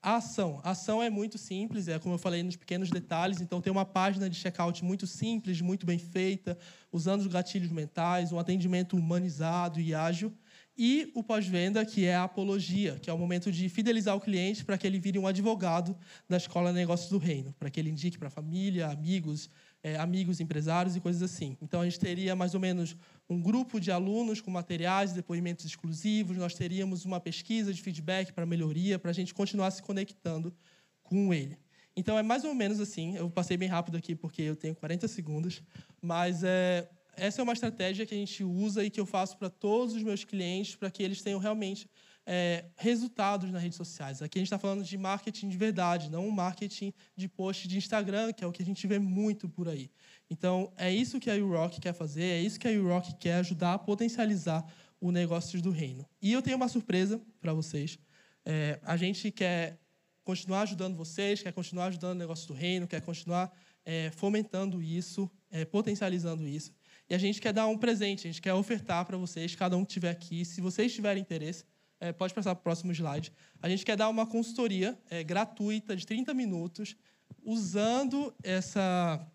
A 0.00 0.16
ação. 0.16 0.60
A 0.62 0.70
ação 0.70 1.02
é 1.02 1.10
muito 1.10 1.36
simples, 1.36 1.88
é 1.88 1.98
como 1.98 2.14
eu 2.14 2.18
falei 2.18 2.42
nos 2.42 2.54
pequenos 2.54 2.88
detalhes. 2.88 3.40
Então, 3.40 3.60
tem 3.60 3.72
uma 3.72 3.84
página 3.84 4.30
de 4.30 4.36
checkout 4.36 4.84
muito 4.84 5.06
simples, 5.08 5.60
muito 5.60 5.84
bem 5.84 5.98
feita, 5.98 6.56
usando 6.92 7.22
os 7.22 7.26
gatilhos 7.26 7.70
mentais, 7.70 8.30
um 8.30 8.38
atendimento 8.38 8.96
humanizado 8.96 9.80
e 9.80 9.92
ágil. 9.92 10.32
E 10.80 11.10
o 11.16 11.24
pós-venda, 11.24 11.84
que 11.84 12.04
é 12.04 12.14
a 12.14 12.22
apologia, 12.22 13.00
que 13.02 13.10
é 13.10 13.12
o 13.12 13.18
momento 13.18 13.50
de 13.50 13.68
fidelizar 13.68 14.14
o 14.14 14.20
cliente 14.20 14.64
para 14.64 14.78
que 14.78 14.86
ele 14.86 15.00
vire 15.00 15.18
um 15.18 15.26
advogado 15.26 15.98
da 16.28 16.36
Escola 16.36 16.72
Negócios 16.72 17.10
do 17.10 17.18
Reino, 17.18 17.52
para 17.58 17.68
que 17.68 17.80
ele 17.80 17.90
indique 17.90 18.16
para 18.16 18.28
a 18.28 18.30
família, 18.30 18.86
amigos, 18.86 19.50
é, 19.88 19.98
amigos 19.98 20.40
empresários 20.40 20.96
e 20.96 21.00
coisas 21.00 21.22
assim. 21.22 21.56
Então, 21.62 21.80
a 21.80 21.84
gente 21.84 21.98
teria 21.98 22.36
mais 22.36 22.54
ou 22.54 22.60
menos 22.60 22.96
um 23.28 23.40
grupo 23.40 23.80
de 23.80 23.90
alunos 23.90 24.40
com 24.40 24.50
materiais 24.50 25.12
depoimentos 25.12 25.64
exclusivos, 25.64 26.36
nós 26.36 26.54
teríamos 26.54 27.04
uma 27.04 27.20
pesquisa 27.20 27.72
de 27.72 27.80
feedback 27.80 28.32
para 28.32 28.44
melhoria, 28.46 28.98
para 28.98 29.10
a 29.10 29.14
gente 29.14 29.34
continuar 29.34 29.70
se 29.70 29.82
conectando 29.82 30.54
com 31.02 31.32
ele. 31.32 31.58
Então, 31.96 32.18
é 32.18 32.22
mais 32.22 32.44
ou 32.44 32.54
menos 32.54 32.78
assim. 32.80 33.16
Eu 33.16 33.28
passei 33.30 33.56
bem 33.56 33.68
rápido 33.68 33.96
aqui 33.96 34.14
porque 34.14 34.42
eu 34.42 34.54
tenho 34.54 34.74
40 34.74 35.08
segundos, 35.08 35.62
mas 36.00 36.42
é, 36.44 36.88
essa 37.16 37.40
é 37.40 37.42
uma 37.42 37.52
estratégia 37.52 38.06
que 38.06 38.14
a 38.14 38.18
gente 38.18 38.44
usa 38.44 38.84
e 38.84 38.90
que 38.90 39.00
eu 39.00 39.06
faço 39.06 39.36
para 39.36 39.50
todos 39.50 39.94
os 39.94 40.02
meus 40.02 40.24
clientes, 40.24 40.76
para 40.76 40.90
que 40.90 41.02
eles 41.02 41.22
tenham 41.22 41.40
realmente 41.40 41.88
é, 42.30 42.66
resultados 42.76 43.50
nas 43.50 43.62
redes 43.62 43.78
sociais. 43.78 44.20
Aqui 44.20 44.38
a 44.38 44.40
gente 44.40 44.48
está 44.48 44.58
falando 44.58 44.84
de 44.84 44.98
marketing 44.98 45.48
de 45.48 45.56
verdade, 45.56 46.10
não 46.10 46.28
um 46.28 46.30
marketing 46.30 46.92
de 47.16 47.26
post 47.26 47.66
de 47.66 47.78
Instagram, 47.78 48.34
que 48.34 48.44
é 48.44 48.46
o 48.46 48.52
que 48.52 48.62
a 48.62 48.66
gente 48.66 48.86
vê 48.86 48.98
muito 48.98 49.48
por 49.48 49.66
aí. 49.66 49.90
Então, 50.28 50.70
é 50.76 50.92
isso 50.92 51.18
que 51.18 51.30
a 51.30 51.34
URock 51.34 51.80
quer 51.80 51.94
fazer, 51.94 52.24
é 52.24 52.40
isso 52.42 52.60
que 52.60 52.68
a 52.68 52.70
URock 52.70 53.14
quer 53.14 53.36
ajudar 53.36 53.72
a 53.72 53.78
potencializar 53.78 54.62
o 55.00 55.10
negócio 55.10 55.62
do 55.62 55.70
reino. 55.70 56.04
E 56.20 56.30
eu 56.30 56.42
tenho 56.42 56.58
uma 56.58 56.68
surpresa 56.68 57.18
para 57.40 57.54
vocês. 57.54 57.98
É, 58.44 58.78
a 58.82 58.98
gente 58.98 59.30
quer 59.30 59.78
continuar 60.22 60.62
ajudando 60.62 60.96
vocês, 60.96 61.42
quer 61.42 61.52
continuar 61.52 61.86
ajudando 61.86 62.16
o 62.16 62.18
negócio 62.18 62.46
do 62.46 62.52
reino, 62.52 62.86
quer 62.86 63.00
continuar 63.00 63.50
é, 63.86 64.10
fomentando 64.10 64.82
isso, 64.82 65.30
é, 65.50 65.64
potencializando 65.64 66.46
isso. 66.46 66.74
E 67.08 67.14
a 67.14 67.18
gente 67.18 67.40
quer 67.40 67.54
dar 67.54 67.66
um 67.68 67.78
presente, 67.78 68.28
a 68.28 68.30
gente 68.30 68.42
quer 68.42 68.52
ofertar 68.52 69.06
para 69.06 69.16
vocês, 69.16 69.54
cada 69.54 69.78
um 69.78 69.82
que 69.82 69.92
estiver 69.92 70.10
aqui. 70.10 70.44
Se 70.44 70.60
vocês 70.60 70.94
tiverem 70.94 71.22
interesse, 71.22 71.64
é, 72.00 72.12
pode 72.12 72.34
passar 72.34 72.54
para 72.54 72.60
o 72.60 72.62
próximo 72.62 72.92
slide. 72.92 73.32
A 73.60 73.68
gente 73.68 73.84
quer 73.84 73.96
dar 73.96 74.08
uma 74.08 74.26
consultoria 74.26 74.98
é, 75.10 75.22
gratuita 75.24 75.96
de 75.96 76.06
30 76.06 76.32
minutos, 76.34 76.96
usando 77.42 78.34
essa 78.42 79.26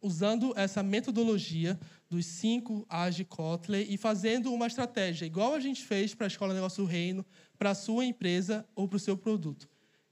usando 0.00 0.52
essa 0.54 0.82
metodologia 0.82 1.80
dos 2.10 2.26
cinco 2.26 2.84
A's 2.90 3.16
de 3.16 3.24
Kotler 3.24 3.86
e 3.90 3.96
fazendo 3.96 4.52
uma 4.52 4.66
estratégia, 4.66 5.24
igual 5.24 5.54
a 5.54 5.60
gente 5.60 5.82
fez 5.82 6.14
para 6.14 6.26
a 6.26 6.28
Escola 6.28 6.52
Negócio 6.52 6.84
Reino, 6.84 7.24
para 7.58 7.70
a 7.70 7.74
sua 7.74 8.04
empresa 8.04 8.66
ou 8.74 8.86
para 8.86 8.96
o 8.96 9.00
seu 9.00 9.16
produto. 9.16 9.66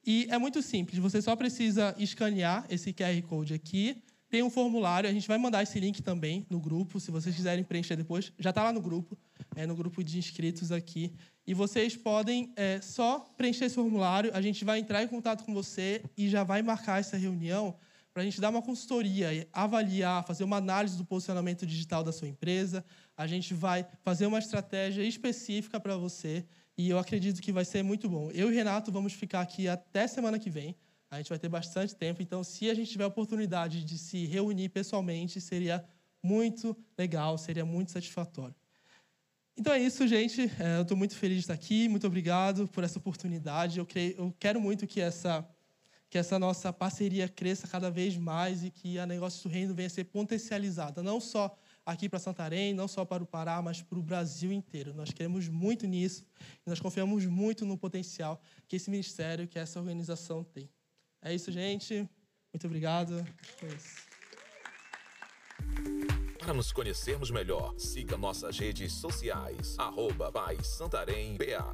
E 0.04 0.26
é 0.30 0.38
muito 0.38 0.62
simples, 0.62 0.98
você 0.98 1.20
só 1.20 1.36
precisa 1.36 1.94
escanear 1.98 2.64
esse 2.70 2.90
QR 2.94 3.20
Code 3.28 3.52
aqui, 3.52 4.02
tem 4.32 4.42
um 4.42 4.48
formulário, 4.48 5.10
a 5.10 5.12
gente 5.12 5.28
vai 5.28 5.36
mandar 5.36 5.62
esse 5.62 5.78
link 5.78 6.00
também 6.00 6.46
no 6.48 6.58
grupo, 6.58 6.98
se 6.98 7.10
vocês 7.10 7.36
quiserem 7.36 7.62
preencher 7.62 7.96
depois, 7.96 8.32
já 8.38 8.48
está 8.48 8.62
lá 8.62 8.72
no 8.72 8.80
grupo, 8.80 9.14
é 9.54 9.66
no 9.66 9.76
grupo 9.76 10.02
de 10.02 10.16
inscritos 10.16 10.72
aqui. 10.72 11.12
E 11.46 11.52
vocês 11.52 11.94
podem 11.94 12.50
é, 12.56 12.80
só 12.80 13.18
preencher 13.36 13.66
esse 13.66 13.74
formulário, 13.74 14.30
a 14.32 14.40
gente 14.40 14.64
vai 14.64 14.78
entrar 14.78 15.02
em 15.02 15.06
contato 15.06 15.44
com 15.44 15.52
você 15.52 16.02
e 16.16 16.30
já 16.30 16.44
vai 16.44 16.62
marcar 16.62 16.98
essa 16.98 17.18
reunião 17.18 17.76
para 18.10 18.22
a 18.22 18.24
gente 18.24 18.40
dar 18.40 18.48
uma 18.48 18.62
consultoria, 18.62 19.46
avaliar, 19.52 20.24
fazer 20.24 20.44
uma 20.44 20.56
análise 20.56 20.96
do 20.96 21.04
posicionamento 21.04 21.66
digital 21.66 22.02
da 22.02 22.10
sua 22.10 22.26
empresa. 22.26 22.82
A 23.14 23.26
gente 23.26 23.52
vai 23.52 23.86
fazer 24.02 24.24
uma 24.24 24.38
estratégia 24.38 25.02
específica 25.02 25.78
para 25.78 25.94
você 25.98 26.46
e 26.78 26.88
eu 26.88 26.98
acredito 26.98 27.42
que 27.42 27.52
vai 27.52 27.66
ser 27.66 27.82
muito 27.82 28.08
bom. 28.08 28.30
Eu 28.30 28.50
e 28.50 28.54
Renato 28.54 28.90
vamos 28.90 29.12
ficar 29.12 29.42
aqui 29.42 29.68
até 29.68 30.06
semana 30.06 30.38
que 30.38 30.48
vem. 30.48 30.74
A 31.12 31.18
gente 31.18 31.28
vai 31.28 31.38
ter 31.38 31.50
bastante 31.50 31.94
tempo, 31.94 32.22
então 32.22 32.42
se 32.42 32.70
a 32.70 32.74
gente 32.74 32.90
tiver 32.90 33.04
a 33.04 33.06
oportunidade 33.06 33.84
de 33.84 33.98
se 33.98 34.24
reunir 34.24 34.70
pessoalmente, 34.70 35.42
seria 35.42 35.84
muito 36.22 36.74
legal, 36.96 37.36
seria 37.36 37.66
muito 37.66 37.90
satisfatório. 37.90 38.54
Então 39.54 39.74
é 39.74 39.78
isso, 39.78 40.08
gente. 40.08 40.50
É, 40.58 40.78
eu 40.78 40.82
estou 40.82 40.96
muito 40.96 41.14
feliz 41.14 41.36
de 41.36 41.40
estar 41.42 41.52
aqui. 41.52 41.86
Muito 41.86 42.06
obrigado 42.06 42.66
por 42.66 42.82
essa 42.82 42.98
oportunidade. 42.98 43.78
Eu, 43.78 43.84
creio, 43.84 44.14
eu 44.16 44.34
quero 44.40 44.58
muito 44.58 44.86
que 44.86 45.02
essa 45.02 45.46
que 46.08 46.16
essa 46.16 46.38
nossa 46.38 46.72
parceria 46.72 47.26
cresça 47.26 47.66
cada 47.66 47.90
vez 47.90 48.16
mais 48.18 48.64
e 48.64 48.70
que 48.70 48.98
a 48.98 49.06
Negócio 49.06 49.42
do 49.48 49.52
Reino 49.52 49.74
venha 49.74 49.86
a 49.86 49.90
ser 49.90 50.04
potencializada, 50.04 51.02
não 51.02 51.18
só 51.18 51.54
aqui 51.86 52.06
para 52.06 52.18
Santarém, 52.18 52.74
não 52.74 52.86
só 52.86 53.02
para 53.02 53.22
o 53.22 53.26
Pará, 53.26 53.62
mas 53.62 53.80
para 53.80 53.98
o 53.98 54.02
Brasil 54.02 54.52
inteiro. 54.52 54.92
Nós 54.92 55.10
queremos 55.10 55.48
muito 55.48 55.86
nisso 55.86 56.26
e 56.66 56.68
nós 56.68 56.80
confiamos 56.80 57.24
muito 57.24 57.64
no 57.64 57.78
potencial 57.78 58.42
que 58.68 58.76
esse 58.76 58.90
ministério, 58.90 59.48
que 59.48 59.58
essa 59.58 59.78
organização 59.78 60.44
tem. 60.44 60.68
É 61.22 61.34
isso, 61.34 61.50
gente. 61.52 62.08
Muito 62.52 62.66
obrigado. 62.66 63.24
É 63.62 64.02
para 66.38 66.52
nos 66.52 66.72
conhecermos 66.72 67.30
melhor, 67.30 67.72
siga 67.78 68.16
nossas 68.16 68.58
redes 68.58 68.92
sociais, 68.94 69.76
arroba 69.78 70.32
Santarém 70.64 71.36
BA. 71.36 71.72